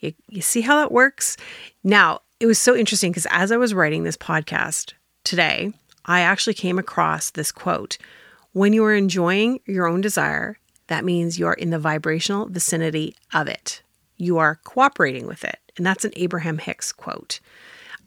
You, 0.00 0.14
you 0.28 0.40
see 0.40 0.62
how 0.62 0.76
that 0.76 0.92
works? 0.92 1.36
Now, 1.84 2.20
it 2.38 2.46
was 2.46 2.58
so 2.58 2.74
interesting 2.74 3.12
because 3.12 3.26
as 3.30 3.52
I 3.52 3.58
was 3.58 3.74
writing 3.74 4.04
this 4.04 4.16
podcast 4.16 4.94
today, 5.24 5.72
I 6.06 6.20
actually 6.20 6.54
came 6.54 6.78
across 6.78 7.30
this 7.30 7.52
quote 7.52 7.98
When 8.52 8.72
you 8.72 8.84
are 8.84 8.94
enjoying 8.94 9.60
your 9.66 9.86
own 9.86 10.00
desire, 10.00 10.58
that 10.88 11.04
means 11.04 11.38
you 11.38 11.46
are 11.46 11.54
in 11.54 11.70
the 11.70 11.78
vibrational 11.78 12.46
vicinity 12.46 13.14
of 13.32 13.46
it. 13.46 13.82
You 14.16 14.38
are 14.38 14.60
cooperating 14.64 15.26
with 15.26 15.44
it. 15.44 15.58
And 15.76 15.86
that's 15.86 16.04
an 16.04 16.12
Abraham 16.16 16.58
Hicks 16.58 16.90
quote. 16.90 17.40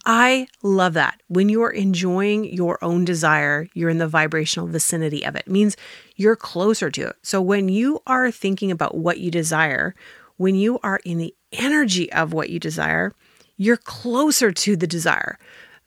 I 0.05 0.47
love 0.62 0.93
that. 0.95 1.21
When 1.27 1.47
you 1.47 1.62
are 1.63 1.71
enjoying 1.71 2.43
your 2.53 2.77
own 2.83 3.05
desire, 3.05 3.67
you're 3.73 3.89
in 3.89 4.00
the 4.00 4.07
vibrational 4.07 4.67
vicinity 4.67 5.25
of 5.25 5.35
it. 5.35 5.43
it. 5.47 5.51
means 5.51 5.77
you're 6.17 6.35
closer 6.35 6.91
to 6.91 7.07
it. 7.07 7.15
So 7.21 7.41
when 7.41 7.69
you 7.69 8.01
are 8.05 8.29
thinking 8.29 8.69
about 8.69 8.97
what 8.97 9.19
you 9.19 9.31
desire, 9.31 9.95
when 10.35 10.55
you 10.55 10.77
are 10.83 11.00
in 11.05 11.19
the 11.19 11.33
energy 11.53 12.12
of 12.12 12.33
what 12.33 12.50
you 12.50 12.59
desire, 12.59 13.13
you're 13.55 13.77
closer 13.77 14.51
to 14.51 14.75
the 14.75 14.88
desire 14.88 15.39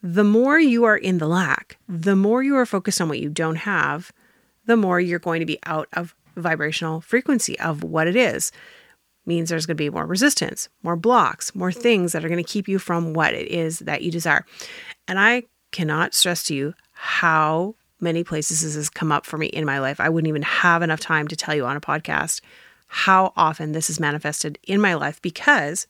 the 0.03 0.25
more 0.25 0.59
you 0.59 0.85
are 0.85 0.97
in 0.97 1.19
the 1.19 1.27
lack, 1.27 1.79
the 1.89 2.15
more 2.15 2.43
you 2.43 2.55
are 2.57 2.67
focused 2.67 3.01
on 3.01 3.09
what 3.09 3.19
you 3.19 3.29
don't 3.29 3.57
have, 3.57 4.13
the 4.67 4.77
more 4.77 5.01
you're 5.01 5.19
going 5.19 5.41
to 5.41 5.47
be 5.47 5.59
out 5.65 5.89
of 5.93 6.15
vibrational 6.37 7.01
frequency 7.01 7.59
of 7.61 7.83
what 7.83 8.07
it 8.07 8.17
is. 8.17 8.53
means 9.25 9.49
there's 9.49 9.67
going 9.67 9.77
to 9.77 9.83
be 9.83 9.91
more 9.91 10.07
resistance, 10.07 10.69
more 10.83 10.97
blocks, 10.97 11.55
more 11.55 11.73
things 11.73 12.13
that 12.13 12.25
are 12.25 12.29
going 12.29 12.43
to 12.43 12.49
keep 12.49 12.69
you 12.69 12.79
from 12.79 13.13
what 13.13 13.35
it 13.35 13.49
is 13.51 13.81
that 13.81 14.03
you 14.03 14.11
desire. 14.11 14.45
And 15.09 15.19
I 15.19 15.45
cannot 15.73 16.15
stress 16.15 16.45
to 16.45 16.55
you 16.55 16.75
how 16.93 17.75
many 18.01 18.23
places 18.23 18.63
this 18.63 18.75
has 18.75 18.89
come 18.89 19.11
up 19.11 19.27
for 19.27 19.39
me 19.39 19.47
in 19.47 19.65
my 19.65 19.81
life. 19.81 19.99
I 19.99 20.09
wouldn't 20.09 20.29
even 20.29 20.43
have 20.43 20.83
enough 20.83 21.01
time 21.01 21.27
to 21.29 21.37
tell 21.37 21.55
you 21.55 21.65
on 21.65 21.77
a 21.77 21.81
podcast 21.81 22.41
how 22.89 23.33
often 23.37 23.73
this 23.73 23.91
is 23.91 23.99
manifested 23.99 24.59
in 24.63 24.81
my 24.81 24.95
life 24.95 25.21
because 25.23 25.87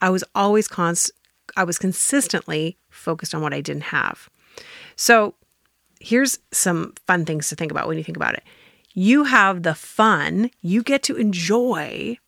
I 0.00 0.10
was 0.10 0.24
always 0.34 0.68
const 0.68 1.12
I 1.56 1.64
was 1.64 1.78
consistently 1.78 2.76
focused 2.90 3.34
on 3.34 3.40
what 3.40 3.54
I 3.54 3.60
didn't 3.60 3.84
have. 3.84 4.28
So, 4.96 5.34
here's 6.00 6.38
some 6.52 6.94
fun 7.06 7.24
things 7.24 7.48
to 7.48 7.56
think 7.56 7.70
about 7.70 7.88
when 7.88 7.98
you 7.98 8.04
think 8.04 8.16
about 8.16 8.34
it. 8.34 8.42
You 8.94 9.24
have 9.24 9.62
the 9.62 9.74
fun, 9.74 10.50
you 10.62 10.82
get 10.82 11.02
to 11.04 11.16
enjoy 11.16 12.18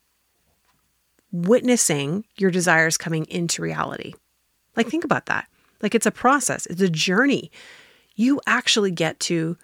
witnessing 1.33 2.25
your 2.37 2.51
desires 2.51 2.97
coming 2.97 3.25
into 3.27 3.63
reality. 3.63 4.15
Like, 4.77 4.89
think 4.89 5.05
about 5.05 5.27
that. 5.27 5.49
Like, 5.83 5.95
it's 5.95 6.07
a 6.07 6.11
process, 6.11 6.67
it's 6.67 6.83
a 6.83 6.89
journey. 6.89 7.51
You 8.15 8.41
actually 8.47 8.91
get 8.91 9.21
to 9.21 9.57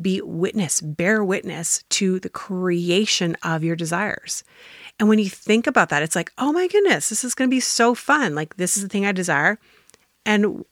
be 0.00 0.20
witness, 0.20 0.80
bear 0.80 1.24
witness 1.24 1.82
to 1.88 2.20
the 2.20 2.28
creation 2.28 3.36
of 3.42 3.64
your 3.64 3.76
desires. 3.76 4.44
And 4.98 5.08
when 5.08 5.18
you 5.18 5.28
think 5.28 5.66
about 5.66 5.88
that, 5.88 6.02
it's 6.02 6.16
like, 6.16 6.32
oh 6.38 6.52
my 6.52 6.68
goodness, 6.68 7.08
this 7.08 7.24
is 7.24 7.34
going 7.34 7.48
to 7.48 7.54
be 7.54 7.60
so 7.60 7.94
fun. 7.94 8.34
Like, 8.34 8.56
this 8.56 8.76
is 8.76 8.82
the 8.82 8.88
thing 8.88 9.06
I 9.06 9.12
desire. 9.12 9.58
And 10.24 10.64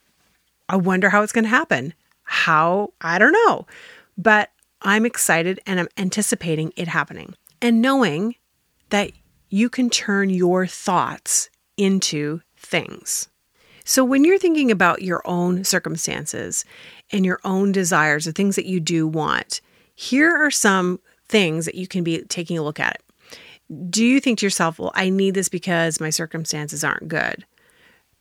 I 0.69 0.77
wonder 0.77 1.11
how 1.11 1.23
it's 1.23 1.33
going 1.33 1.45
to 1.45 1.51
happen. 1.51 1.95
How? 2.35 2.93
I 3.01 3.19
don't 3.19 3.33
know. 3.33 3.67
But 4.19 4.51
I'm 4.83 5.07
excited 5.07 5.61
and 5.67 5.81
I'm 5.81 5.89
anticipating 5.97 6.73
it 6.77 6.89
happening. 6.89 7.35
And 7.63 7.81
knowing 7.81 8.35
that 8.91 9.13
you 9.49 9.69
can 9.71 9.89
turn 9.89 10.31
your 10.31 10.67
thoughts 10.67 11.49
into 11.77 12.41
things. 12.57 13.29
So, 13.87 14.05
when 14.05 14.25
you're 14.25 14.39
thinking 14.39 14.71
about 14.71 15.03
your 15.03 15.23
own 15.27 15.65
circumstances 15.65 16.65
and 17.13 17.25
your 17.25 17.39
own 17.45 17.71
desires, 17.71 18.25
the 18.25 18.33
things 18.33 18.57
that 18.57 18.67
you 18.67 18.81
do 18.81 19.07
want, 19.07 19.61
here 19.95 20.35
are 20.35 20.51
some 20.51 21.01
things 21.29 21.67
that 21.67 21.75
you 21.75 21.87
can 21.87 22.03
be 22.03 22.23
taking 22.23 22.59
a 22.59 22.63
look 22.63 22.81
at 22.81 23.01
do 23.91 24.05
you 24.05 24.21
think 24.21 24.39
to 24.39 24.47
yourself, 24.47 24.79
well, 24.79 24.93
I 24.95 25.11
need 25.11 25.35
this 25.35 25.49
because 25.49 26.01
my 26.01 26.11
circumstances 26.11 26.85
aren't 26.85 27.09
good? 27.09 27.45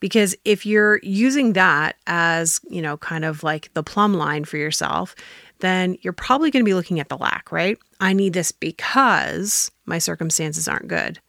Because 0.04 0.36
if 0.44 0.66
you're 0.66 1.00
using 1.02 1.54
that 1.54 1.96
as, 2.08 2.60
you 2.70 2.82
know, 2.82 2.98
kind 2.98 3.24
of 3.24 3.42
like 3.42 3.74
the 3.74 3.84
plumb 3.84 4.16
line 4.16 4.44
for 4.44 4.58
yourself, 4.58 5.16
then 5.60 5.96
you're 6.02 6.12
probably 6.12 6.52
going 6.52 6.60
to 6.60 6.70
be 6.70 6.74
looking 6.74 7.00
at 7.00 7.08
the 7.08 7.18
lack, 7.18 7.54
right? 7.54 7.78
I 8.02 8.12
need 8.12 8.34
this 8.34 8.52
because 8.52 9.72
my 9.86 10.00
circumstances 10.00 10.68
aren't 10.68 10.90
good. 10.90 11.22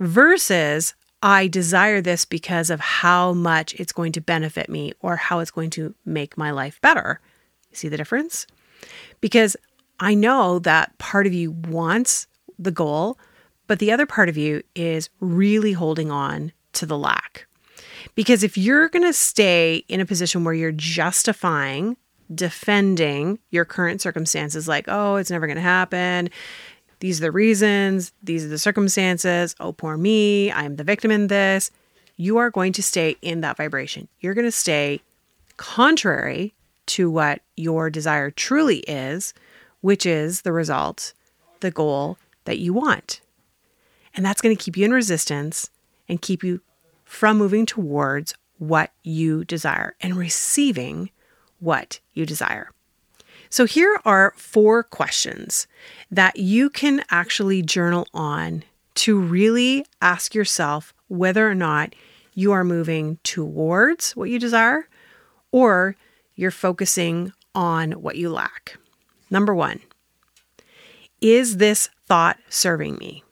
Versus, 0.00 0.94
I 1.22 1.46
desire 1.46 2.00
this 2.00 2.24
because 2.24 2.70
of 2.70 2.80
how 2.80 3.34
much 3.34 3.72
it's 3.74 3.92
going 3.92 4.10
to 4.14 4.20
benefit 4.20 4.68
me 4.68 4.94
or 4.98 5.14
how 5.14 5.38
it's 5.38 5.52
going 5.52 5.70
to 5.70 5.94
make 6.04 6.36
my 6.36 6.50
life 6.50 6.80
better. 6.80 7.20
You 7.70 7.76
See 7.76 7.88
the 7.88 7.96
difference? 7.96 8.48
Because 9.20 9.56
I 10.00 10.14
know 10.14 10.58
that 10.58 10.98
part 10.98 11.28
of 11.28 11.32
you 11.32 11.52
wants 11.52 12.26
the 12.58 12.72
goal, 12.72 13.16
but 13.68 13.78
the 13.78 13.92
other 13.92 14.06
part 14.06 14.28
of 14.28 14.36
you 14.36 14.64
is 14.74 15.08
really 15.20 15.74
holding 15.74 16.10
on 16.10 16.50
to 16.72 16.84
the 16.84 16.98
lack. 16.98 17.46
Because 18.14 18.42
if 18.42 18.58
you're 18.58 18.88
going 18.88 19.04
to 19.04 19.12
stay 19.12 19.84
in 19.88 20.00
a 20.00 20.06
position 20.06 20.44
where 20.44 20.54
you're 20.54 20.72
justifying, 20.72 21.96
defending 22.34 23.38
your 23.50 23.64
current 23.64 24.00
circumstances, 24.00 24.68
like, 24.68 24.84
oh, 24.88 25.16
it's 25.16 25.30
never 25.30 25.46
going 25.46 25.56
to 25.56 25.62
happen. 25.62 26.30
These 27.00 27.18
are 27.18 27.22
the 27.22 27.32
reasons. 27.32 28.12
These 28.22 28.44
are 28.44 28.48
the 28.48 28.58
circumstances. 28.58 29.56
Oh, 29.60 29.72
poor 29.72 29.96
me. 29.96 30.52
I'm 30.52 30.76
the 30.76 30.84
victim 30.84 31.10
in 31.10 31.26
this. 31.28 31.70
You 32.16 32.36
are 32.36 32.50
going 32.50 32.72
to 32.74 32.82
stay 32.82 33.16
in 33.22 33.40
that 33.40 33.56
vibration. 33.56 34.08
You're 34.20 34.34
going 34.34 34.46
to 34.46 34.52
stay 34.52 35.00
contrary 35.56 36.54
to 36.86 37.10
what 37.10 37.40
your 37.56 37.90
desire 37.90 38.30
truly 38.30 38.78
is, 38.80 39.34
which 39.80 40.04
is 40.04 40.42
the 40.42 40.52
result, 40.52 41.14
the 41.60 41.70
goal 41.70 42.18
that 42.44 42.58
you 42.58 42.72
want. 42.72 43.20
And 44.14 44.24
that's 44.24 44.40
going 44.40 44.54
to 44.54 44.62
keep 44.62 44.76
you 44.76 44.84
in 44.84 44.92
resistance 44.92 45.70
and 46.08 46.20
keep 46.20 46.44
you 46.44 46.60
from 47.12 47.36
moving 47.36 47.66
towards 47.66 48.34
what 48.56 48.90
you 49.02 49.44
desire 49.44 49.94
and 50.00 50.16
receiving 50.16 51.10
what 51.60 52.00
you 52.14 52.24
desire. 52.24 52.70
So, 53.50 53.66
here 53.66 54.00
are 54.06 54.32
four 54.38 54.82
questions 54.82 55.66
that 56.10 56.38
you 56.38 56.70
can 56.70 57.04
actually 57.10 57.60
journal 57.60 58.08
on 58.14 58.64
to 58.94 59.20
really 59.20 59.84
ask 60.00 60.34
yourself 60.34 60.94
whether 61.08 61.46
or 61.48 61.54
not 61.54 61.94
you 62.32 62.50
are 62.52 62.64
moving 62.64 63.18
towards 63.24 64.16
what 64.16 64.30
you 64.30 64.38
desire 64.38 64.88
or 65.50 65.96
you're 66.34 66.50
focusing 66.50 67.30
on 67.54 67.92
what 67.92 68.16
you 68.16 68.30
lack. 68.30 68.78
Number 69.30 69.54
one, 69.54 69.80
is 71.20 71.58
this 71.58 71.90
thought 72.06 72.38
serving 72.48 72.96
me? 72.96 73.22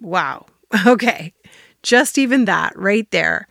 Wow. 0.00 0.46
Okay. 0.86 1.32
Just 1.88 2.18
even 2.18 2.44
that 2.44 2.78
right 2.78 3.10
there. 3.12 3.48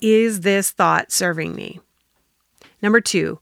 Is 0.00 0.40
this 0.40 0.70
thought 0.70 1.12
serving 1.12 1.54
me? 1.54 1.78
Number 2.80 3.02
two, 3.02 3.38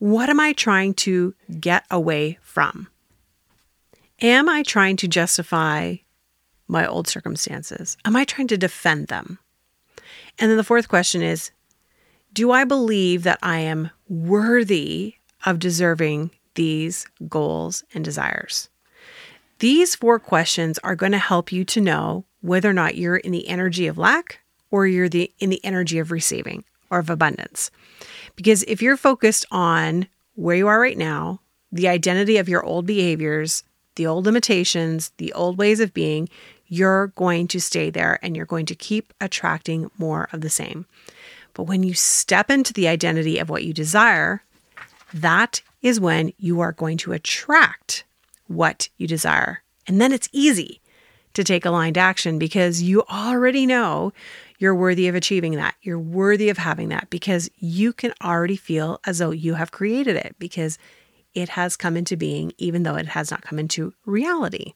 what 0.00 0.28
am 0.28 0.40
I 0.40 0.54
trying 0.54 0.92
to 0.94 1.36
get 1.60 1.84
away 1.88 2.40
from? 2.42 2.88
Am 4.20 4.48
I 4.48 4.64
trying 4.64 4.96
to 4.96 5.06
justify 5.06 5.98
my 6.66 6.84
old 6.84 7.06
circumstances? 7.06 7.96
Am 8.04 8.16
I 8.16 8.24
trying 8.24 8.48
to 8.48 8.58
defend 8.58 9.06
them? 9.06 9.38
And 10.40 10.50
then 10.50 10.56
the 10.56 10.64
fourth 10.64 10.88
question 10.88 11.22
is 11.22 11.52
Do 12.32 12.50
I 12.50 12.64
believe 12.64 13.22
that 13.22 13.38
I 13.40 13.60
am 13.60 13.90
worthy 14.08 15.14
of 15.46 15.60
deserving 15.60 16.32
these 16.56 17.06
goals 17.28 17.84
and 17.94 18.04
desires? 18.04 18.68
These 19.60 19.94
four 19.94 20.18
questions 20.18 20.80
are 20.80 20.96
going 20.96 21.12
to 21.12 21.18
help 21.18 21.52
you 21.52 21.64
to 21.66 21.80
know 21.80 22.24
whether 22.40 22.70
or 22.70 22.74
not 22.74 22.96
you're 22.96 23.16
in 23.16 23.32
the 23.32 23.48
energy 23.48 23.86
of 23.86 23.98
lack 23.98 24.40
or 24.70 24.86
you're 24.86 25.08
the 25.08 25.30
in 25.38 25.50
the 25.50 25.64
energy 25.64 25.98
of 25.98 26.10
receiving 26.10 26.64
or 26.90 26.98
of 26.98 27.10
abundance. 27.10 27.70
Because 28.36 28.62
if 28.64 28.82
you're 28.82 28.96
focused 28.96 29.46
on 29.50 30.06
where 30.34 30.56
you 30.56 30.68
are 30.68 30.80
right 30.80 30.98
now, 30.98 31.40
the 31.72 31.88
identity 31.88 32.36
of 32.36 32.48
your 32.48 32.64
old 32.64 32.86
behaviors, 32.86 33.62
the 33.96 34.06
old 34.06 34.24
limitations, 34.24 35.12
the 35.18 35.32
old 35.32 35.58
ways 35.58 35.80
of 35.80 35.94
being, 35.94 36.28
you're 36.68 37.08
going 37.08 37.48
to 37.48 37.60
stay 37.60 37.90
there 37.90 38.18
and 38.22 38.36
you're 38.36 38.46
going 38.46 38.66
to 38.66 38.74
keep 38.74 39.12
attracting 39.20 39.90
more 39.98 40.28
of 40.32 40.40
the 40.40 40.50
same. 40.50 40.86
But 41.54 41.64
when 41.64 41.82
you 41.82 41.94
step 41.94 42.50
into 42.50 42.72
the 42.72 42.88
identity 42.88 43.38
of 43.38 43.50
what 43.50 43.64
you 43.64 43.72
desire, 43.72 44.42
that 45.12 45.62
is 45.82 46.00
when 46.00 46.32
you 46.38 46.60
are 46.60 46.72
going 46.72 46.96
to 46.98 47.12
attract 47.12 48.04
what 48.46 48.88
you 48.96 49.06
desire. 49.06 49.62
And 49.86 50.00
then 50.00 50.12
it's 50.12 50.28
easy 50.32 50.79
to 51.40 51.52
take 51.52 51.64
aligned 51.64 51.98
action 51.98 52.38
because 52.38 52.82
you 52.82 53.02
already 53.10 53.66
know 53.66 54.12
you're 54.58 54.74
worthy 54.74 55.08
of 55.08 55.14
achieving 55.14 55.56
that. 55.56 55.74
You're 55.82 55.98
worthy 55.98 56.50
of 56.50 56.58
having 56.58 56.90
that 56.90 57.08
because 57.10 57.50
you 57.56 57.92
can 57.92 58.12
already 58.22 58.56
feel 58.56 59.00
as 59.06 59.18
though 59.18 59.30
you 59.30 59.54
have 59.54 59.70
created 59.72 60.16
it 60.16 60.36
because 60.38 60.78
it 61.34 61.50
has 61.50 61.76
come 61.76 61.96
into 61.96 62.16
being, 62.16 62.52
even 62.58 62.82
though 62.82 62.96
it 62.96 63.06
has 63.08 63.30
not 63.30 63.42
come 63.42 63.58
into 63.58 63.94
reality. 64.04 64.74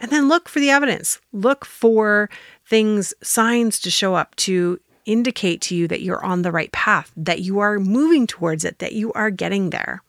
And 0.00 0.10
then 0.10 0.28
look 0.28 0.48
for 0.48 0.60
the 0.60 0.70
evidence. 0.70 1.20
Look 1.32 1.64
for 1.64 2.28
things, 2.68 3.14
signs 3.22 3.78
to 3.80 3.90
show 3.90 4.14
up 4.14 4.34
to 4.36 4.80
indicate 5.04 5.60
to 5.62 5.76
you 5.76 5.86
that 5.88 6.02
you're 6.02 6.24
on 6.24 6.42
the 6.42 6.50
right 6.50 6.72
path, 6.72 7.12
that 7.16 7.40
you 7.40 7.60
are 7.60 7.78
moving 7.78 8.26
towards 8.26 8.64
it, 8.64 8.80
that 8.80 8.92
you 8.92 9.12
are 9.12 9.30
getting 9.30 9.70
there. 9.70 10.02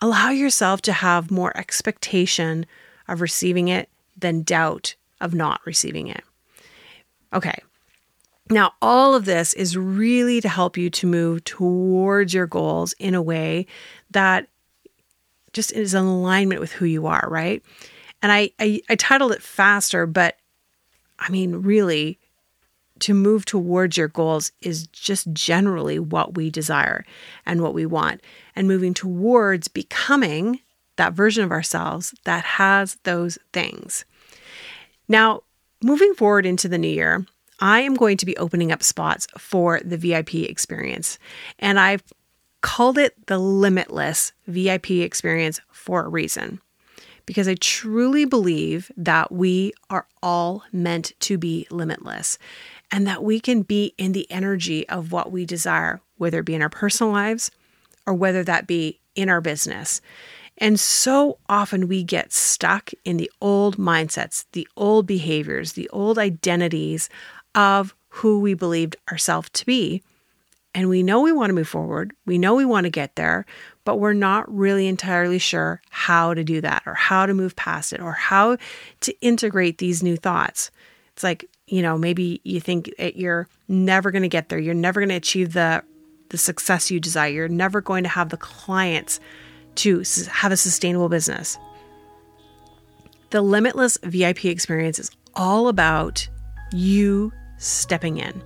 Allow 0.00 0.30
yourself 0.30 0.82
to 0.82 0.92
have 0.92 1.30
more 1.30 1.56
expectation 1.56 2.66
of 3.08 3.22
receiving 3.22 3.68
it 3.68 3.88
than 4.18 4.42
doubt 4.42 4.94
of 5.20 5.34
not 5.34 5.60
receiving 5.64 6.08
it. 6.08 6.22
Okay. 7.32 7.58
Now, 8.50 8.72
all 8.80 9.14
of 9.14 9.26
this 9.26 9.52
is 9.54 9.76
really 9.76 10.40
to 10.40 10.48
help 10.48 10.76
you 10.76 10.88
to 10.90 11.06
move 11.06 11.44
towards 11.44 12.32
your 12.32 12.46
goals 12.46 12.94
in 12.94 13.14
a 13.14 13.22
way 13.22 13.66
that 14.10 14.48
just 15.52 15.72
is 15.72 15.94
in 15.94 16.04
alignment 16.04 16.60
with 16.60 16.72
who 16.72 16.86
you 16.86 17.06
are, 17.06 17.26
right? 17.28 17.62
And 18.22 18.32
I, 18.32 18.50
I, 18.58 18.80
I 18.88 18.96
titled 18.96 19.32
it 19.32 19.42
faster, 19.42 20.06
but 20.06 20.38
I 21.18 21.30
mean, 21.30 21.56
really, 21.56 22.18
to 23.00 23.14
move 23.14 23.44
towards 23.44 23.96
your 23.96 24.08
goals 24.08 24.50
is 24.60 24.86
just 24.88 25.32
generally 25.32 25.98
what 25.98 26.34
we 26.34 26.50
desire 26.50 27.04
and 27.46 27.62
what 27.62 27.74
we 27.74 27.86
want. 27.86 28.20
And 28.56 28.66
moving 28.66 28.94
towards 28.94 29.68
becoming 29.68 30.60
that 30.98 31.14
version 31.14 31.42
of 31.42 31.50
ourselves 31.50 32.14
that 32.24 32.44
has 32.44 32.98
those 33.04 33.38
things. 33.52 34.04
Now, 35.08 35.42
moving 35.82 36.14
forward 36.14 36.44
into 36.44 36.68
the 36.68 36.78
new 36.78 36.86
year, 36.88 37.24
I 37.60 37.80
am 37.80 37.94
going 37.94 38.18
to 38.18 38.26
be 38.26 38.36
opening 38.36 38.70
up 38.70 38.82
spots 38.84 39.26
for 39.36 39.80
the 39.84 39.96
VIP 39.96 40.34
experience. 40.34 41.18
And 41.58 41.80
I've 41.80 42.04
called 42.60 42.98
it 42.98 43.14
the 43.26 43.38
limitless 43.38 44.32
VIP 44.46 44.90
experience 44.90 45.60
for 45.72 46.04
a 46.04 46.08
reason. 46.08 46.60
because 47.28 47.46
I 47.46 47.56
truly 47.56 48.24
believe 48.24 48.90
that 48.96 49.30
we 49.30 49.74
are 49.90 50.06
all 50.22 50.62
meant 50.72 51.12
to 51.20 51.36
be 51.36 51.66
limitless 51.70 52.38
and 52.90 53.06
that 53.06 53.22
we 53.22 53.38
can 53.38 53.60
be 53.60 53.92
in 53.98 54.12
the 54.12 54.26
energy 54.30 54.88
of 54.88 55.12
what 55.12 55.30
we 55.30 55.44
desire, 55.44 56.00
whether 56.16 56.38
it 56.38 56.46
be 56.46 56.54
in 56.54 56.62
our 56.62 56.70
personal 56.70 57.12
lives 57.12 57.50
or 58.06 58.14
whether 58.14 58.42
that 58.44 58.66
be 58.66 58.98
in 59.14 59.28
our 59.28 59.42
business. 59.42 60.00
And 60.58 60.78
so 60.78 61.38
often 61.48 61.88
we 61.88 62.02
get 62.02 62.32
stuck 62.32 62.90
in 63.04 63.16
the 63.16 63.30
old 63.40 63.76
mindsets, 63.76 64.44
the 64.52 64.68
old 64.76 65.06
behaviors, 65.06 65.72
the 65.72 65.88
old 65.90 66.18
identities 66.18 67.08
of 67.54 67.94
who 68.08 68.40
we 68.40 68.54
believed 68.54 68.96
ourselves 69.10 69.48
to 69.50 69.66
be. 69.66 70.02
And 70.74 70.88
we 70.88 71.02
know 71.02 71.22
we 71.22 71.32
want 71.32 71.50
to 71.50 71.54
move 71.54 71.68
forward. 71.68 72.12
We 72.26 72.38
know 72.38 72.54
we 72.54 72.64
want 72.64 72.84
to 72.84 72.90
get 72.90 73.16
there, 73.16 73.46
but 73.84 73.96
we're 73.96 74.12
not 74.12 74.52
really 74.52 74.86
entirely 74.86 75.38
sure 75.38 75.80
how 75.90 76.34
to 76.34 76.44
do 76.44 76.60
that 76.60 76.82
or 76.86 76.94
how 76.94 77.26
to 77.26 77.34
move 77.34 77.56
past 77.56 77.92
it 77.92 78.00
or 78.00 78.12
how 78.12 78.58
to 79.00 79.20
integrate 79.20 79.78
these 79.78 80.02
new 80.02 80.16
thoughts. 80.16 80.70
It's 81.14 81.24
like, 81.24 81.44
you 81.66 81.82
know, 81.82 81.96
maybe 81.96 82.40
you 82.44 82.60
think 82.60 82.90
you're 82.98 83.48
never 83.66 84.10
going 84.10 84.22
to 84.22 84.28
get 84.28 84.48
there. 84.48 84.58
You're 84.58 84.74
never 84.74 85.00
going 85.00 85.08
to 85.08 85.16
achieve 85.16 85.52
the 85.52 85.82
the 86.30 86.38
success 86.38 86.90
you 86.90 87.00
desire. 87.00 87.30
You're 87.30 87.48
never 87.48 87.80
going 87.80 88.02
to 88.02 88.10
have 88.10 88.28
the 88.28 88.36
clients 88.36 89.18
to 89.78 90.02
have 90.30 90.52
a 90.52 90.56
sustainable 90.56 91.08
business. 91.08 91.58
The 93.30 93.42
Limitless 93.42 93.98
VIP 94.02 94.46
experience 94.46 94.98
is 94.98 95.10
all 95.34 95.68
about 95.68 96.28
you 96.72 97.32
stepping 97.58 98.18
in, 98.18 98.42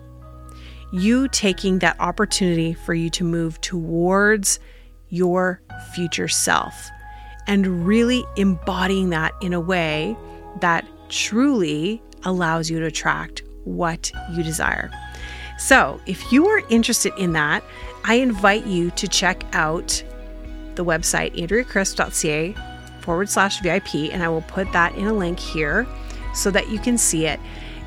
you 0.92 1.28
taking 1.28 1.78
that 1.78 1.98
opportunity 2.00 2.74
for 2.74 2.94
you 2.94 3.08
to 3.10 3.24
move 3.24 3.60
towards 3.60 4.58
your 5.08 5.62
future 5.94 6.28
self 6.28 6.90
and 7.46 7.86
really 7.86 8.24
embodying 8.36 9.10
that 9.10 9.32
in 9.40 9.52
a 9.52 9.60
way 9.60 10.16
that 10.60 10.86
truly 11.08 12.02
allows 12.24 12.70
you 12.70 12.78
to 12.78 12.86
attract 12.86 13.42
what 13.64 14.12
you 14.32 14.42
desire. 14.42 14.90
So, 15.58 16.00
if 16.06 16.32
you 16.32 16.46
are 16.48 16.62
interested 16.70 17.12
in 17.16 17.32
that, 17.34 17.62
I 18.04 18.14
invite 18.14 18.66
you 18.66 18.90
to 18.92 19.06
check 19.06 19.44
out 19.52 20.02
the 20.76 20.84
website 20.84 21.34
andreacrisp.ca 21.36 22.54
forward 23.00 23.28
slash 23.28 23.60
VIP, 23.60 23.94
and 24.12 24.22
I 24.22 24.28
will 24.28 24.42
put 24.42 24.72
that 24.72 24.94
in 24.94 25.06
a 25.06 25.12
link 25.12 25.38
here 25.38 25.86
so 26.34 26.50
that 26.50 26.70
you 26.70 26.78
can 26.78 26.96
see 26.96 27.26
it. 27.26 27.40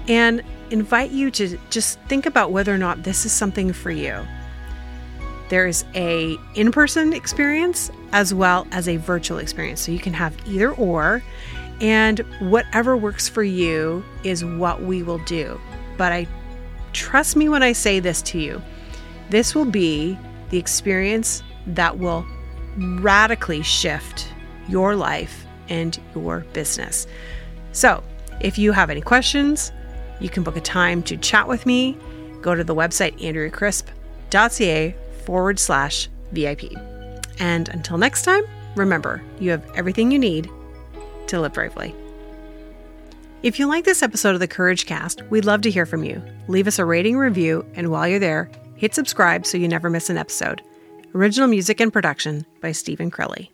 And 0.08 0.43
invite 0.71 1.12
you 1.12 1.32
to 1.32 1.58
just 1.69 2.00
think 2.02 2.26
about 2.26 2.52
whether 2.52 2.74
or 2.74 2.78
not 2.78 3.04
this 3.04 3.26
is 3.26 3.32
something 3.32 3.74
for 3.74 3.91
you. 3.91 4.26
There's 5.50 5.86
a 5.93 6.38
in-person 6.56 7.13
experience 7.13 7.91
as 8.12 8.34
well 8.34 8.67
as 8.71 8.88
a 8.88 8.98
virtual 8.98 9.38
experience. 9.38 9.82
So 9.82 9.91
you 9.91 10.00
can 10.00 10.13
have 10.13 10.36
either 10.48 10.74
or 10.74 11.24
and 11.82 12.19
whatever 12.39 12.95
works 12.95 13.28
for 13.28 13.43
you 13.43 14.04
is 14.24 14.43
what 14.45 14.82
we 14.82 15.04
will 15.04 15.19
do. 15.19 15.60
But 15.98 16.12
I 16.12 16.28
trust 16.93 17.36
me 17.36 17.50
when 17.50 17.63
I 17.63 17.74
say 17.74 18.00
this 18.00 18.21
to 18.24 18.39
you. 18.39 18.62
This 19.30 19.54
will 19.54 19.65
be 19.65 20.17
the 20.50 20.58
experience 20.58 21.43
that 21.67 21.98
will 21.98 22.26
radically 22.78 23.62
shift 23.62 24.28
your 24.68 24.96
life 24.96 25.46
and 25.70 26.00
your 26.14 26.42
business. 26.54 27.08
So, 27.72 28.04
if 28.42 28.58
you 28.58 28.72
have 28.72 28.90
any 28.90 29.02
questions, 29.02 29.72
you 30.20 30.30
can 30.30 30.44
book 30.44 30.58
a 30.58 30.62
time 30.62 31.04
to 31.04 31.18
chat 31.18 31.48
with 31.48 31.66
me. 31.66 31.98
Go 32.42 32.56
to 32.56 32.64
the 32.64 32.76
website 32.76 33.20
andreacrisp.ca 33.20 34.96
forward 35.26 35.60
slash 35.60 36.10
VIP. 36.32 36.72
And 37.40 37.70
until 37.70 37.98
next 37.98 38.24
time, 38.24 38.44
remember 38.76 39.22
you 39.40 39.52
have 39.52 39.66
everything 39.76 40.12
you 40.12 40.20
need 40.20 40.50
to 41.28 41.40
live 41.42 41.54
bravely. 41.54 41.96
If 43.44 43.60
you 43.60 43.68
like 43.68 43.86
this 43.86 44.02
episode 44.02 44.34
of 44.34 44.40
the 44.40 44.48
Courage 44.48 44.86
Cast, 44.86 45.22
we'd 45.30 45.46
love 45.46 45.62
to 45.62 45.72
hear 45.72 45.86
from 45.86 46.04
you. 46.04 46.22
Leave 46.48 46.68
us 46.68 46.80
a 46.80 46.86
rating 46.86 47.18
review, 47.18 47.66
and 47.76 47.92
while 47.92 48.08
you're 48.08 48.20
there, 48.20 48.50
hit 48.76 48.96
subscribe 48.96 49.46
so 49.46 49.58
you 49.58 49.68
never 49.68 49.90
miss 49.90 50.10
an 50.10 50.18
episode. 50.18 50.62
Original 51.15 51.47
music 51.47 51.80
and 51.80 51.93
production 51.93 52.45
by 52.60 52.73
Stephen 52.73 53.10
Crilly. 53.10 53.49